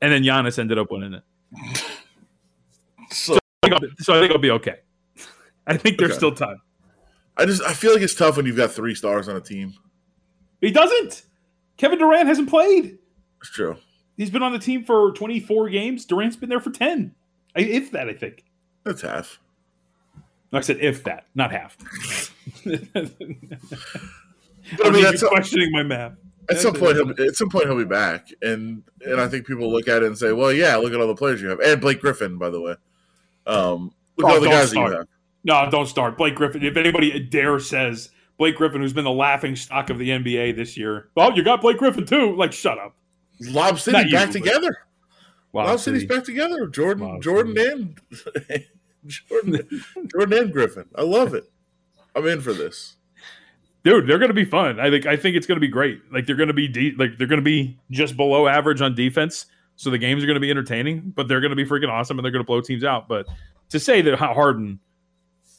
[0.00, 1.22] and then Giannis ended up winning it.
[3.10, 4.76] So, So I think I'll, so I think I'll be okay.
[5.66, 6.18] I think there's Okay.
[6.18, 6.60] still time.
[7.36, 9.74] I just I feel like it's tough when you've got three stars on a team.
[10.60, 11.24] He doesn't.
[11.76, 12.98] Kevin Durant hasn't played.
[13.40, 13.76] It's true.
[14.16, 16.04] He's been on the team for 24 games.
[16.04, 17.14] Durant's been there for 10.
[17.56, 18.44] If that, I think.
[18.84, 19.38] That's half.
[20.52, 21.78] I said if that, not half.
[22.64, 22.80] But
[24.84, 26.12] I mean, that's questioning my math.
[26.50, 29.46] At some point, he'll be, at some point he'll be back, and and I think
[29.46, 31.60] people look at it and say, "Well, yeah, look at all the players you have,
[31.60, 32.74] and Blake Griffin, by the way.
[33.46, 34.90] Um, look Oh, at all the guys that start.
[34.92, 35.06] you have."
[35.44, 36.18] No, don't start.
[36.18, 36.62] Blake Griffin.
[36.62, 40.76] If anybody dare says Blake Griffin, who's been the laughing stock of the NBA this
[40.76, 42.36] year, oh, you got Blake Griffin too.
[42.36, 42.94] Like, shut up.
[43.50, 44.76] Lob City back together.
[45.52, 46.14] Lob Lob City's City.
[46.14, 46.66] back together.
[46.66, 48.00] Jordan, Jordan, and
[49.06, 49.68] Jordan,
[50.10, 50.84] Jordan and Griffin.
[50.94, 51.44] I love it.
[52.14, 52.96] I'm in for this.
[53.84, 56.36] dude they're gonna be fun i think i think it's gonna be great like they're
[56.36, 60.22] gonna be de- like they're gonna be just below average on defense so the games
[60.22, 62.84] are gonna be entertaining but they're gonna be freaking awesome and they're gonna blow teams
[62.84, 63.26] out but
[63.70, 64.78] to say that harden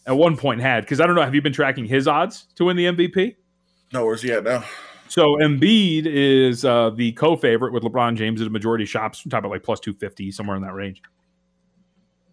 [0.05, 2.63] at one point had because i don't know have you been tracking his odds to
[2.65, 3.35] win the mvp
[3.91, 4.63] No, where's he at now?
[5.07, 9.23] So Embiid is uh, the co-favorite with LeBron James at a majority of shops.
[9.29, 11.01] Talk about like plus two fifty somewhere in that range.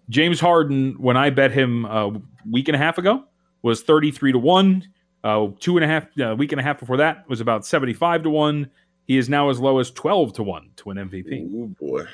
[0.09, 2.13] James Harden, when I bet him a
[2.51, 3.25] week and a half ago,
[3.63, 4.87] was thirty three to one.
[5.23, 7.93] Uh, two and a half a week and a half before that was about seventy
[7.93, 8.71] five to one.
[9.07, 11.49] He is now as low as twelve to one to win MVP.
[11.55, 12.05] Oh boy,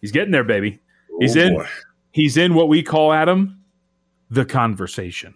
[0.00, 0.78] he's getting there, baby.
[1.20, 1.54] He's Oh, in.
[1.54, 1.66] boy.
[2.12, 3.60] He's in what we call Adam
[4.30, 5.34] the conversation.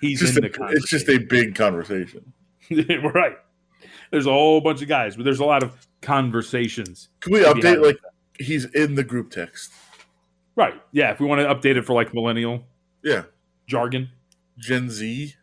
[0.00, 0.82] He's It's just, in a, the conversation.
[0.82, 2.32] it's just a big conversation.
[2.70, 3.36] Right.
[4.10, 7.08] There's a whole bunch of guys, but there's a lot of conversations.
[7.20, 7.96] Can we update like
[8.38, 9.72] he's in the group text?
[10.56, 10.74] right?
[10.92, 12.64] Yeah, if we want to update it for like millennial
[13.02, 13.22] Yeah,
[13.66, 14.08] jargon.
[14.58, 15.34] Gen Z.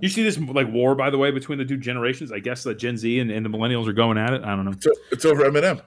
[0.00, 2.30] You see this like war, by the way, between the two generations.
[2.32, 4.42] I guess that Gen Z and, and the millennials are going at it.
[4.44, 4.70] I don't know.
[4.72, 5.82] It's, it's over Eminem.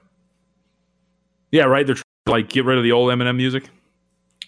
[1.50, 1.86] Yeah, right.
[1.86, 3.68] They're trying to like get rid of the old Eminem music.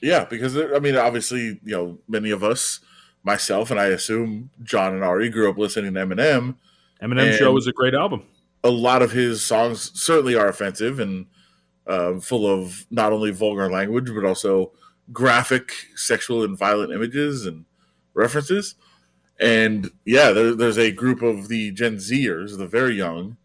[0.01, 2.81] Yeah, because there- I mean, obviously, you know, many of us,
[3.23, 6.57] myself, and I assume John and Ari grew up listening to Eminem.
[7.03, 8.23] Eminem Show is a great album.
[8.65, 11.27] A lot of his songs certainly are offensive and
[11.87, 14.73] um, full of not only vulgar language but also
[15.13, 17.65] graphic, sexual, and violent images and
[18.15, 18.75] references.
[19.39, 23.39] And yeah, there, there's a group of the Gen Zers, the very young,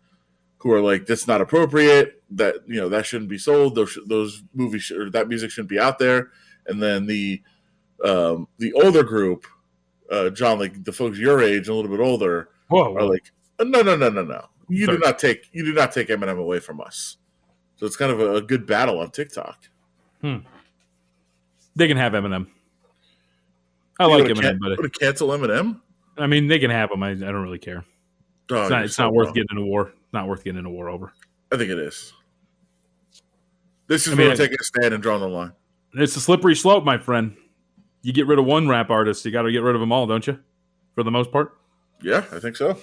[0.57, 2.21] who are like, "That's not appropriate.
[2.29, 3.75] That you know that shouldn't be sold.
[3.75, 6.31] Those those movies sh- or that music shouldn't be out there."
[6.67, 7.41] And then the
[8.03, 9.45] um, the older group,
[10.11, 13.31] uh, John, like the folks your age, and a little bit older, Whoa, are like,
[13.59, 14.45] "No, no, no, no, no.
[14.67, 17.17] You do not take you do not take Eminem away from us."
[17.77, 19.69] So it's kind of a, a good battle on TikTok.
[20.21, 20.37] Hmm.
[21.75, 22.47] They can have Eminem.
[23.99, 25.81] I You like Eminem, can- but wanna cancel Eminem.
[26.17, 27.03] I mean, they can have him.
[27.03, 27.83] I, I don't really care.
[28.51, 29.93] Oh, it's not, it's so not worth getting in a war.
[30.13, 31.13] Not worth getting in a war over.
[31.51, 32.13] I think it is.
[33.87, 35.51] This is I where we're taking a stand and drawing the line.
[35.95, 37.35] It's a slippery slope, my friend.
[38.01, 40.05] You get rid of one rap artist, you got to get rid of them all,
[40.07, 40.37] don't you?
[40.93, 41.57] For the most part.
[42.01, 42.77] Yeah, I think so.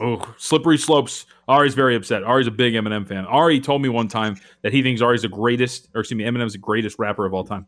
[0.00, 1.26] Oh, slippery slopes.
[1.48, 2.22] Ari's very upset.
[2.24, 3.26] Ari's a big Eminem fan.
[3.26, 6.52] Ari told me one time that he thinks Ari's the greatest, or excuse me, Eminem's
[6.54, 7.66] the greatest rapper of all time.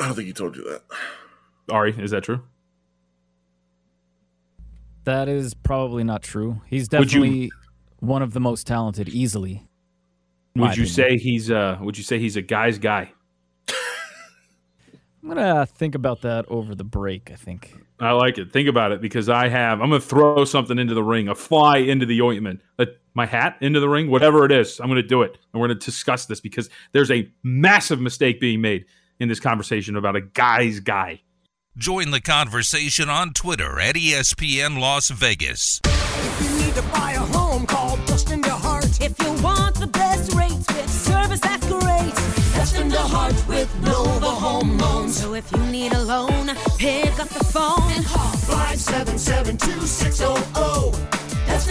[0.00, 0.82] I don't think he told you that.
[1.70, 2.42] Ari, is that true?
[5.04, 6.60] That is probably not true.
[6.66, 7.50] He's Would you- definitely
[8.00, 9.66] one of the most talented, easily.
[10.56, 10.86] Would you opinion.
[10.88, 13.12] say he's uh would you say he's a guy's guy?
[15.22, 17.30] I'm gonna think about that over the break.
[17.30, 17.76] I think.
[18.00, 18.50] I like it.
[18.52, 19.82] Think about it because I have.
[19.82, 23.26] I'm going to throw something into the ring, a fly into the ointment, a, my
[23.26, 24.80] hat into the ring, whatever it is.
[24.80, 28.00] I'm going to do it, and we're going to discuss this because there's a massive
[28.00, 28.86] mistake being made
[29.18, 31.20] in this conversation about a guy's guy.
[31.76, 35.80] Join the conversation on Twitter at ESPN Las Vegas.
[35.84, 39.00] If you need to buy a home, call Dustin DeHart.
[39.00, 44.26] If you want the best rates with service that's great, Dustin DeHart with Nova
[44.76, 45.16] Loans.
[45.18, 51.19] So if you need a loan, pick up the phone and call oh oh.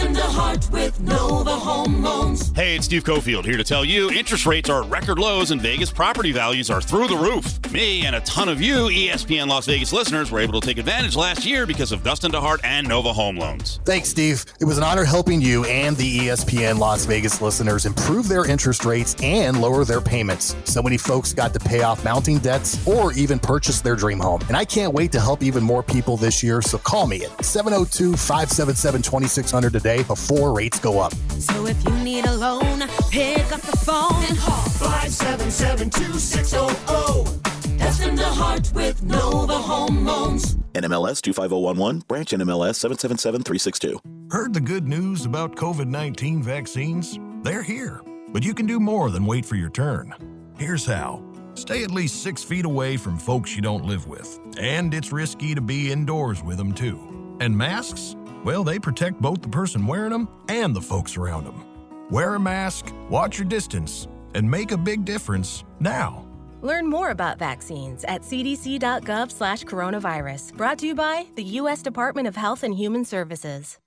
[0.00, 2.52] Dustin DeHart with Nova Home Loans.
[2.54, 5.60] Hey, it's Steve Cofield here to tell you interest rates are at record lows and
[5.60, 7.60] Vegas property values are through the roof.
[7.70, 11.16] Me and a ton of you ESPN Las Vegas listeners were able to take advantage
[11.16, 13.80] last year because of Dustin DeHart and Nova Home Loans.
[13.84, 14.44] Thanks, Steve.
[14.58, 18.86] It was an honor helping you and the ESPN Las Vegas listeners improve their interest
[18.86, 20.56] rates and lower their payments.
[20.64, 24.40] So many folks got to pay off mounting debts or even purchase their dream home.
[24.48, 26.62] And I can't wait to help even more people this year.
[26.62, 31.12] So call me at 702 577 2600 today before rates go up.
[31.38, 32.80] So if you need a loan,
[33.10, 37.78] pick up the phone and call 577-2600.
[37.78, 40.54] Dustin DeHart with Nova Home Loans.
[40.74, 43.98] NMLS 25011, branch NMLS 777362.
[44.30, 47.18] Heard the good news about COVID 19 vaccines?
[47.42, 50.14] They're here, but you can do more than wait for your turn.
[50.56, 51.24] Here's how
[51.54, 55.52] stay at least six feet away from folks you don't live with, and it's risky
[55.54, 57.36] to be indoors with them too.
[57.40, 58.14] And masks?
[58.42, 61.64] Well, they protect both the person wearing them and the folks around them.
[62.10, 66.26] Wear a mask, watch your distance, and make a big difference now.
[66.62, 70.56] Learn more about vaccines at cdc.gov slash coronavirus.
[70.56, 71.82] Brought to you by the U.S.
[71.82, 73.78] Department of Health and Human Services.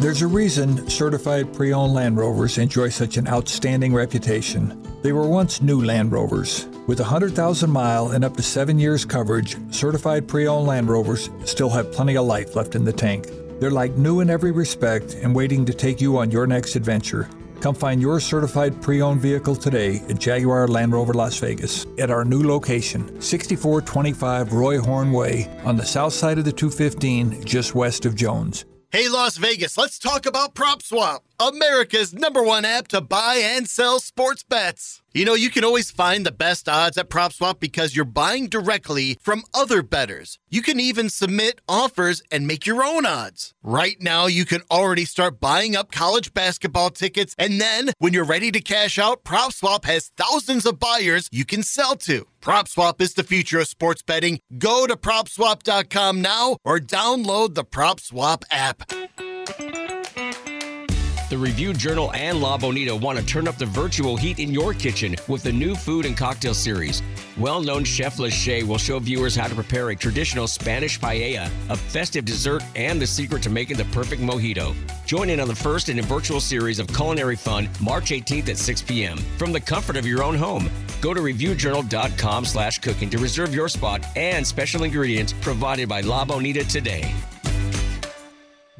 [0.00, 4.82] There's a reason certified pre owned Land Rovers enjoy such an outstanding reputation.
[5.02, 6.66] They were once new Land Rovers.
[6.86, 11.68] With 100,000 mile and up to seven years coverage, certified pre owned Land Rovers still
[11.68, 13.28] have plenty of life left in the tank.
[13.60, 17.28] They're like new in every respect and waiting to take you on your next adventure.
[17.60, 22.10] Come find your certified pre owned vehicle today at Jaguar Land Rover Las Vegas at
[22.10, 27.74] our new location, 6425 Roy Horn Way, on the south side of the 215, just
[27.74, 28.64] west of Jones.
[28.92, 33.98] Hey, Las Vegas, let's talk about PropSwap, America's number one app to buy and sell
[33.98, 35.00] sports bets.
[35.14, 39.16] You know, you can always find the best odds at PropSwap because you're buying directly
[39.22, 40.38] from other bettors.
[40.50, 43.54] You can even submit offers and make your own odds.
[43.62, 48.24] Right now, you can already start buying up college basketball tickets, and then when you're
[48.24, 52.26] ready to cash out, PropSwap has thousands of buyers you can sell to.
[52.42, 54.40] PropSwap is the future of sports betting.
[54.58, 58.92] Go to PropSwap.com now or download the PropSwap app.
[61.30, 64.74] The Review Journal and La Bonita want to turn up the virtual heat in your
[64.74, 67.04] kitchen with the new food and cocktail series.
[67.38, 71.76] Well known chef Lachey will show viewers how to prepare a traditional Spanish paella, a
[71.76, 74.74] festive dessert, and the secret to making the perfect mojito.
[75.06, 78.58] Join in on the first in a virtual series of culinary fun March 18th at
[78.58, 79.16] 6 p.m.
[79.38, 80.68] from the comfort of your own home.
[81.00, 86.24] Go to reviewjournal.com slash cooking to reserve your spot and special ingredients provided by La
[86.24, 87.14] Bonita today.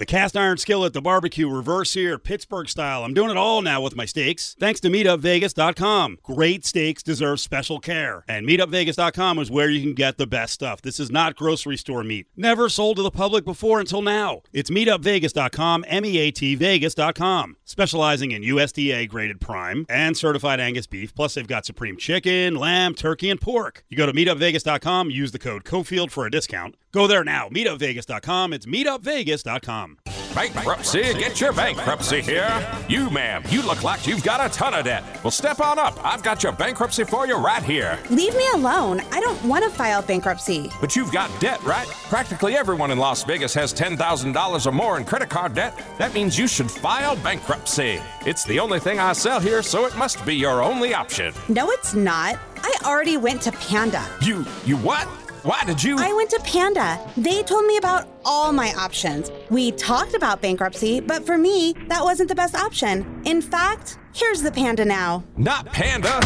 [0.00, 3.04] The cast iron skillet, the barbecue, reverse sear, Pittsburgh style.
[3.04, 4.56] I'm doing it all now with my steaks.
[4.58, 6.20] Thanks to MeatUpVegas.com.
[6.22, 8.24] Great steaks deserve special care.
[8.26, 10.80] And MeatUpVegas.com is where you can get the best stuff.
[10.80, 12.28] This is not grocery store meat.
[12.34, 14.40] Never sold to the public before until now.
[14.54, 17.56] It's MeatUpVegas.com, M-E-A-T Vegas.com.
[17.66, 21.14] Specializing in USDA graded prime and certified Angus beef.
[21.14, 23.84] Plus they've got supreme chicken, lamb, turkey, and pork.
[23.90, 26.74] You go to MeatUpVegas.com, use the code COFIELD for a discount.
[26.92, 27.48] Go there now.
[27.48, 28.52] MeatUpVegas.com.
[28.52, 29.98] It's MeatUpVegas.com.
[30.34, 32.48] Bankruptcy, get your bankruptcy here.
[32.88, 35.02] You, ma'am, you look like you've got a ton of debt.
[35.24, 35.98] Well, step on up.
[36.04, 37.98] I've got your bankruptcy for you right here.
[38.10, 39.00] Leave me alone.
[39.10, 40.70] I don't want to file bankruptcy.
[40.80, 41.86] But you've got debt, right?
[42.08, 45.80] Practically everyone in Las Vegas has $10,000 or more in credit card debt.
[45.98, 48.00] That means you should file bankruptcy.
[48.24, 51.34] It's the only thing I sell here, so it must be your only option.
[51.48, 52.38] No, it's not.
[52.62, 54.06] I already went to Panda.
[54.22, 55.08] You, you what?
[55.42, 55.96] Why did you?
[55.98, 57.00] I went to Panda.
[57.16, 59.30] They told me about all my options.
[59.48, 63.22] We talked about bankruptcy, but for me, that wasn't the best option.
[63.24, 65.24] In fact, here's the Panda now.
[65.38, 66.20] Not Panda.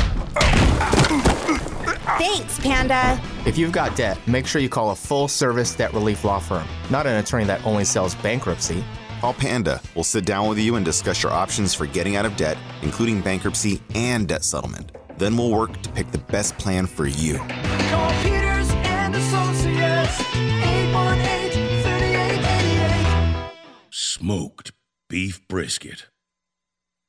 [2.18, 3.20] Thanks, Panda.
[3.46, 6.66] If you've got debt, make sure you call a full service debt relief law firm,
[6.90, 8.84] not an attorney that only sells bankruptcy.
[9.20, 9.80] Call Panda.
[9.94, 13.20] We'll sit down with you and discuss your options for getting out of debt, including
[13.20, 14.90] bankruptcy and debt settlement.
[15.18, 17.38] Then we'll work to pick the best plan for you.
[20.04, 20.34] Associates
[21.84, 23.50] 818-3888.
[23.90, 24.72] Smoked
[25.08, 26.06] beef brisket.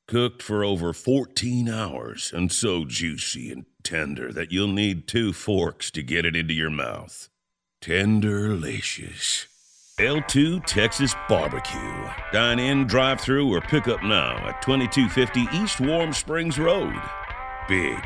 [0.07, 5.89] Cooked for over 14 hours and so juicy and tender that you'll need two forks
[5.91, 7.29] to get it into your mouth.
[7.81, 9.47] Tenderlicious.
[9.99, 12.09] L2 Texas Barbecue.
[12.33, 17.01] Dine in, drive through, or pick up now at 2250 East Warm Springs Road.
[17.67, 18.03] Big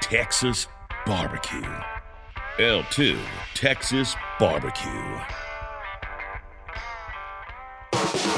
[0.00, 0.66] Texas
[1.04, 1.95] Barbecue.
[2.58, 3.18] L2
[3.54, 5.18] Texas Barbecue.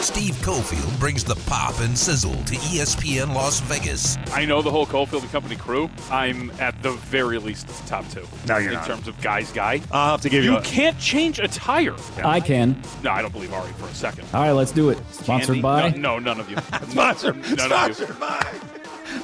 [0.00, 4.16] Steve Cofield brings the pop and sizzle to ESPN Las Vegas.
[4.32, 5.88] I know the whole Cofield and Company crew.
[6.10, 8.26] I'm at the very least top two.
[8.48, 8.86] No, you're in not.
[8.86, 9.80] terms of guys, guy.
[9.92, 11.94] I'll have to give you You a- can't change a tire.
[12.24, 12.80] I can.
[13.04, 14.26] No, I don't believe Ari for a second.
[14.34, 14.98] All right, let's do it.
[15.12, 15.62] Sponsored Candy?
[15.62, 15.90] by.
[15.90, 16.56] No, no, none of you.
[16.90, 17.36] Sponsored.
[17.36, 17.94] None of you.
[17.94, 18.52] Sponsored by.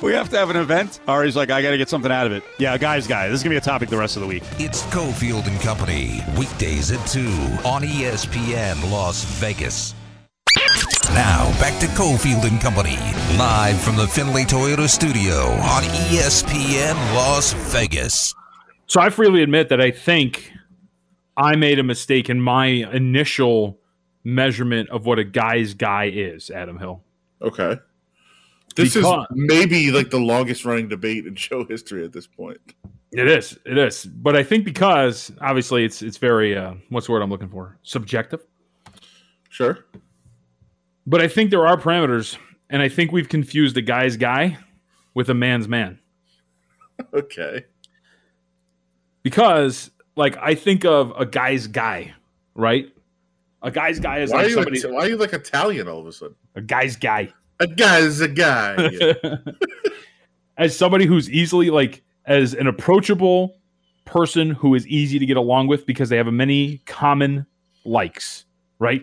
[0.03, 1.01] We have to have an event.
[1.09, 2.43] Ari's like, I got to get something out of it.
[2.59, 3.28] Yeah, guys, guy.
[3.28, 4.43] This is gonna be a topic the rest of the week.
[4.59, 7.20] It's Cofield and Company, weekdays at 2
[7.64, 9.95] on ESPN Las Vegas.
[11.12, 12.97] Now, back to Cofield and Company,
[13.39, 18.35] live from the Finley Toyota studio on ESPN Las Vegas.
[18.87, 20.53] So I freely admit that I think
[21.37, 23.78] I made a mistake in my initial
[24.24, 27.03] measurement of what a guy's guy is, Adam Hill.
[27.43, 27.76] Okay.
[28.75, 32.59] This Because- is maybe like the longest running debate in show history at this point.
[33.12, 33.57] It is.
[33.64, 34.05] It is.
[34.07, 37.79] But I think because obviously it's it's very uh, what's the word I'm looking for?
[37.85, 38.41] Subjective.
[39.51, 39.87] Sure.
[41.07, 42.37] But I think there are parameters,
[42.70, 44.59] and I think we've confused a guy's guy
[45.14, 45.99] with a man's man.
[47.12, 47.64] Okay.
[49.22, 52.14] Because like I think of a guy's guy,
[52.55, 52.93] right?
[53.62, 54.81] A guy's guy is Why, like somebody.
[54.87, 56.37] why are you like Italian all of a sudden?
[56.55, 57.33] a guy's guy.
[57.61, 58.90] A guy is a guy.
[60.57, 63.57] as somebody who's easily like as an approachable
[64.05, 67.46] person who is easy to get along with because they have many common
[67.84, 68.44] likes,
[68.78, 69.02] right?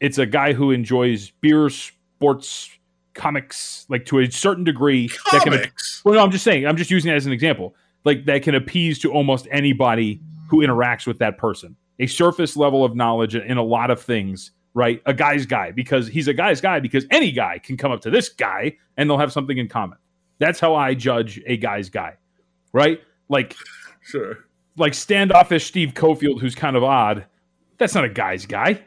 [0.00, 2.70] It's a guy who enjoys beer, sports,
[3.14, 5.08] comics, like to a certain degree.
[5.32, 6.02] That can, Comics?
[6.04, 6.66] well, no, I'm just saying.
[6.66, 7.74] I'm just using it as an example.
[8.04, 11.76] Like that can appease to almost anybody who interacts with that person.
[11.98, 15.02] A surface level of knowledge in a lot of things, right?
[15.06, 18.10] A guy's guy because he's a guy's guy because any guy can come up to
[18.10, 19.98] this guy and they'll have something in common.
[20.38, 22.16] That's how I judge a guy's guy,
[22.72, 23.00] right?
[23.28, 23.56] Like,
[24.02, 24.38] sure.
[24.76, 27.26] like standoffish Steve Cofield, who's kind of odd.
[27.78, 28.82] That's not a guy's guy.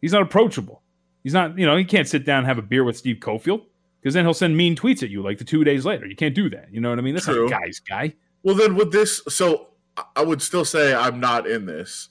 [0.00, 0.82] He's not approachable.
[1.24, 3.62] He's not, you know, he can't sit down and have a beer with Steve Cofield
[4.00, 6.06] because then he'll send mean tweets at you like the two days later.
[6.06, 6.68] You can't do that.
[6.72, 7.14] You know what I mean?
[7.14, 7.48] That's True.
[7.48, 8.14] not a guy's guy.
[8.42, 12.08] Well, then with this, so I- I would still say I'm not in this,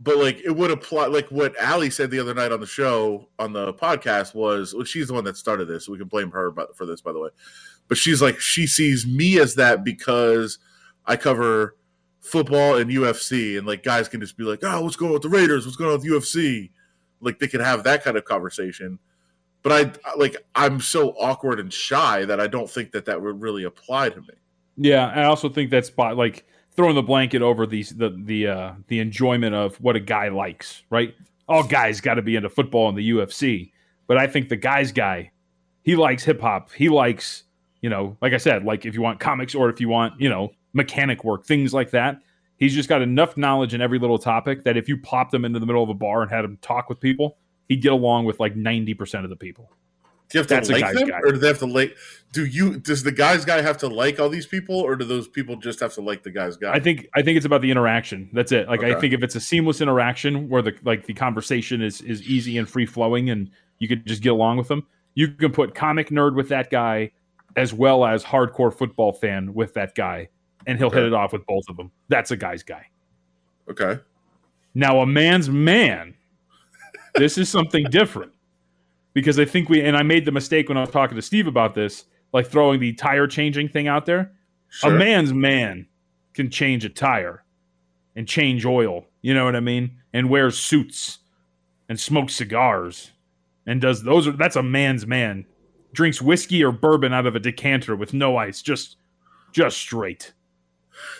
[0.00, 1.06] but like it would apply.
[1.06, 4.84] Like what Ali said the other night on the show on the podcast was, well,
[4.84, 5.86] she's the one that started this.
[5.86, 7.28] So we can blame her but for this, by the way.
[7.88, 10.58] But she's like she sees me as that because
[11.06, 11.76] I cover
[12.20, 15.22] football and UFC, and like guys can just be like, "Oh, what's going on with
[15.22, 15.66] the Raiders?
[15.66, 16.70] What's going on with UFC?"
[17.20, 18.98] Like they can have that kind of conversation.
[19.62, 19.72] But
[20.06, 23.64] I like I'm so awkward and shy that I don't think that that would really
[23.64, 24.34] apply to me.
[24.76, 26.46] Yeah, I also think that's spot like
[26.76, 30.82] throwing the blanket over these the the uh, the enjoyment of what a guy likes,
[30.90, 31.14] right?
[31.48, 33.72] All guys got to be into football and the UFC,
[34.06, 35.32] but I think the guy's guy,
[35.82, 36.72] he likes hip hop.
[36.72, 37.44] He likes,
[37.80, 40.28] you know, like I said, like if you want comics or if you want, you
[40.28, 42.20] know, mechanic work, things like that.
[42.56, 45.58] He's just got enough knowledge in every little topic that if you popped him into
[45.58, 48.38] the middle of a bar and had him talk with people, he'd get along with
[48.38, 49.72] like ninety percent of the people.
[50.30, 51.18] Do you have to That's like them, guy.
[51.24, 51.96] or do they have to like?
[52.32, 52.78] Do you?
[52.78, 55.80] Does the guy's guy have to like all these people, or do those people just
[55.80, 56.72] have to like the guy's guy?
[56.72, 58.30] I think I think it's about the interaction.
[58.32, 58.68] That's it.
[58.68, 62.22] Like I think if it's a seamless interaction where the like the conversation is is
[62.22, 63.50] easy and free flowing and
[63.80, 67.10] you could just get along with them, you can put comic nerd with that guy
[67.56, 70.28] as well as hardcore football fan with that guy,
[70.68, 71.90] and he'll hit it off with both of them.
[72.08, 72.86] That's a guy's guy.
[73.68, 73.98] Okay.
[74.74, 76.14] Now a man's man.
[77.16, 78.30] This is something different
[79.12, 81.46] because I think we and I made the mistake when I was talking to Steve
[81.46, 84.32] about this, like throwing the tire changing thing out there.
[84.68, 84.94] Sure.
[84.94, 85.86] A man's man
[86.34, 87.44] can change a tire
[88.16, 89.04] and change oil.
[89.22, 89.96] You know what I mean?
[90.12, 91.18] And wears suits
[91.88, 93.10] and smokes cigars
[93.66, 95.44] and does those are that's a man's man.
[95.92, 98.96] Drinks whiskey or bourbon out of a decanter with no ice, just
[99.52, 100.32] just straight.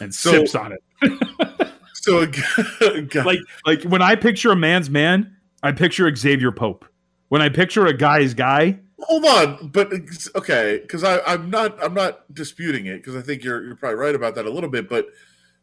[0.01, 0.83] And So- sips on it.
[2.03, 2.43] So, a g-
[2.81, 6.87] a guy- like like when I picture a man's man, I picture Xavier Pope.
[7.31, 9.93] When I picture a guy's guy, hold on, but
[10.37, 14.15] okay, because I'm not I'm not disputing it because I think you're you're probably right
[14.15, 15.07] about that a little bit, but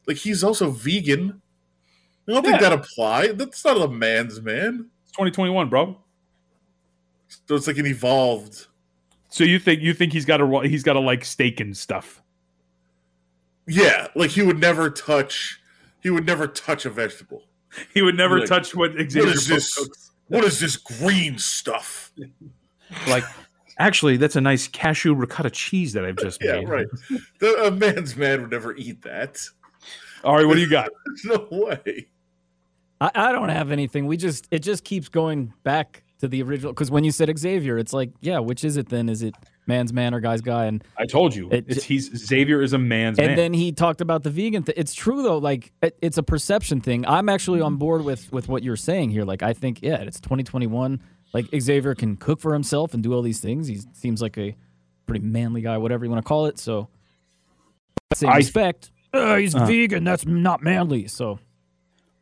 [0.08, 1.42] like he's also vegan.
[2.28, 3.28] I don't think that apply.
[3.34, 4.90] That's not a man's man.
[5.04, 5.98] it's 2021, bro.
[7.48, 8.68] So it's like an evolved.
[9.30, 12.22] So you think you think he's got a he's got to like steak and stuff?
[13.68, 15.62] Yeah, like he would never touch.
[16.02, 17.44] He would never touch a vegetable.
[17.94, 19.76] He would never Like, touch what Xavier What is this?
[19.76, 20.12] cooks.
[20.30, 22.12] What is this green stuff?
[23.10, 23.26] Like,
[23.80, 26.70] actually, that's a nice cashew ricotta cheese that I've just Yeah, made.
[26.70, 26.88] right.
[27.40, 29.42] The, a man's man would never eat that.
[30.24, 30.90] All right, what do you got?
[31.06, 32.08] There's no way.
[33.02, 34.08] I, I don't have anything.
[34.08, 37.78] We just it just keeps going back to the original because when you said Xavier,
[37.78, 39.10] it's like, yeah, which is it then?
[39.10, 39.36] Is it
[39.68, 40.66] man's man or guy's guy?
[40.66, 43.30] And I told you, It- it's, he's Xavier is a man's and man.
[43.32, 44.76] And then he talked about the vegan thing.
[44.78, 45.38] It's true though.
[45.38, 47.06] Like it, it's a perception thing.
[47.06, 49.24] I'm actually on board with with what you're saying here.
[49.24, 51.02] Like I think yeah, it's 2021.
[51.34, 53.68] Like Xavier can cook for himself and do all these things.
[53.68, 54.56] He seems like a
[55.06, 56.58] pretty manly guy, whatever you want to call it.
[56.58, 56.88] So
[58.14, 58.92] same I- respect.
[59.14, 59.66] Uh, he's Uh.
[59.66, 60.04] vegan.
[60.04, 61.08] That's not manly.
[61.08, 61.40] So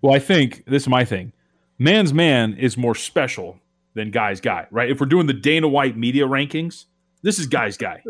[0.02, 1.34] Well, I think this is my thing.
[1.80, 3.60] Man's man is more special
[3.96, 4.90] than guy's guy, right?
[4.90, 6.86] If we're doing the Dana White media rankings,
[7.26, 8.04] this is guy's guy.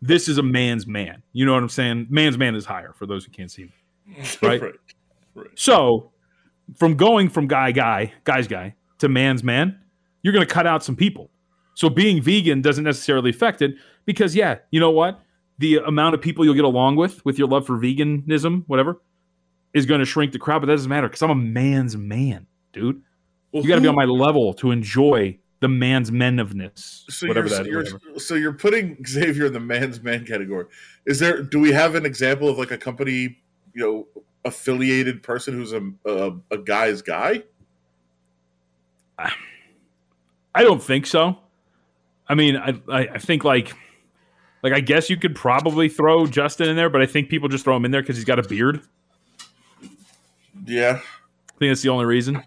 [0.00, 1.22] this is a man's man.
[1.34, 2.06] You know what I'm saying?
[2.08, 4.24] Man's man is higher for those who can't see me.
[4.42, 4.62] Right?
[5.54, 6.10] So,
[6.76, 9.78] from going from guy guy, guy's guy to man's man,
[10.22, 11.30] you're going to cut out some people.
[11.74, 13.74] So being vegan doesn't necessarily affect it
[14.06, 15.20] because yeah, you know what?
[15.58, 19.00] The amount of people you'll get along with with your love for veganism, whatever,
[19.74, 22.46] is going to shrink the crowd, but that doesn't matter because I'm a man's man,
[22.72, 23.02] dude.
[23.52, 27.26] Well, you got to be on my level to enjoy the man's men ofness, So
[27.26, 28.18] whatever you're, that you're whatever.
[28.20, 30.66] so you're putting Xavier in the man's man category.
[31.06, 31.42] Is there?
[31.42, 33.38] Do we have an example of like a company,
[33.74, 34.06] you know,
[34.44, 37.42] affiliated person who's a a, a guy's guy?
[40.54, 41.38] I don't think so.
[42.28, 43.74] I mean, I, I I think like
[44.62, 47.64] like I guess you could probably throw Justin in there, but I think people just
[47.64, 48.80] throw him in there because he's got a beard.
[50.64, 52.42] Yeah, I think that's the only reason.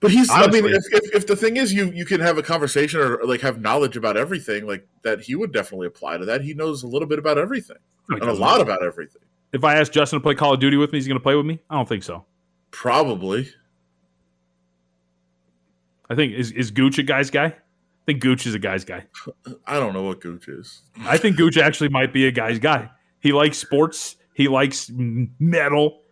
[0.00, 0.30] But he's.
[0.30, 3.20] I mean, if, if if the thing is, you you can have a conversation or
[3.24, 6.42] like have knowledge about everything, like that, he would definitely apply to that.
[6.42, 7.78] He knows a little bit about everything
[8.08, 9.22] and a lot about everything.
[9.52, 11.34] If I ask Justin to play Call of Duty with me, he's going to play
[11.34, 11.60] with me.
[11.70, 12.24] I don't think so.
[12.70, 13.48] Probably.
[16.10, 17.46] I think is is Gooch a guy's guy?
[17.46, 19.04] I think Gooch is a guy's guy.
[19.66, 20.82] I don't know what Gooch is.
[21.00, 22.90] I think Gooch actually might be a guy's guy.
[23.20, 24.16] He likes sports.
[24.34, 26.02] He likes metal.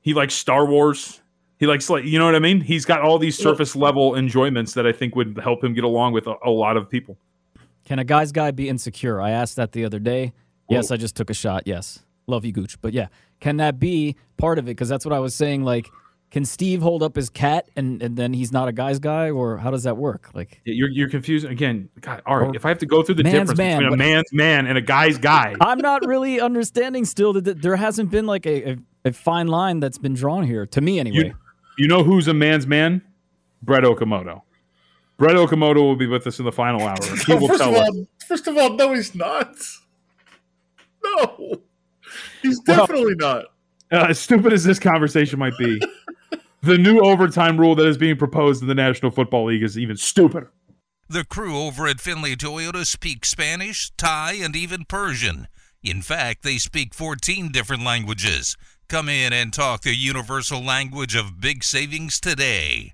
[0.00, 1.20] He likes Star Wars.
[1.64, 2.60] He likes like you know what I mean.
[2.60, 6.12] He's got all these surface level enjoyments that I think would help him get along
[6.12, 7.16] with a, a lot of people.
[7.86, 9.18] Can a guy's guy be insecure?
[9.18, 10.34] I asked that the other day.
[10.68, 11.62] Yes, I just took a shot.
[11.64, 12.00] Yes.
[12.26, 12.78] Love you, Gooch.
[12.82, 13.06] But yeah,
[13.40, 14.72] can that be part of it?
[14.72, 15.64] Because that's what I was saying.
[15.64, 15.88] Like,
[16.30, 19.30] can Steve hold up his cat and, and then he's not a guy's guy?
[19.30, 20.28] Or how does that work?
[20.34, 21.88] Like, You're you're confused again.
[22.02, 22.54] God, all right.
[22.54, 24.82] If I have to go through the difference man, between a man's man and a
[24.82, 29.12] guy's guy, I'm not really understanding still that there hasn't been like a, a, a
[29.14, 31.28] fine line that's been drawn here, to me anyway.
[31.28, 31.34] you,
[31.78, 33.02] you know who's a man's man?
[33.62, 34.42] Brett Okamoto.
[35.16, 36.96] Brett Okamoto will be with us in the final hour.
[37.26, 37.88] He will first tell of us.
[37.88, 39.56] all, first of all, no, he's not.
[41.04, 41.60] No,
[42.42, 43.44] he's definitely not.
[43.92, 45.80] Uh, as stupid as this conversation might be,
[46.62, 49.96] the new overtime rule that is being proposed in the National Football League is even
[49.96, 50.50] stupider.
[51.08, 55.48] The crew over at Finley Toyota speak Spanish, Thai, and even Persian.
[55.82, 58.56] In fact, they speak 14 different languages.
[58.88, 62.92] Come in and talk the universal language of big savings today.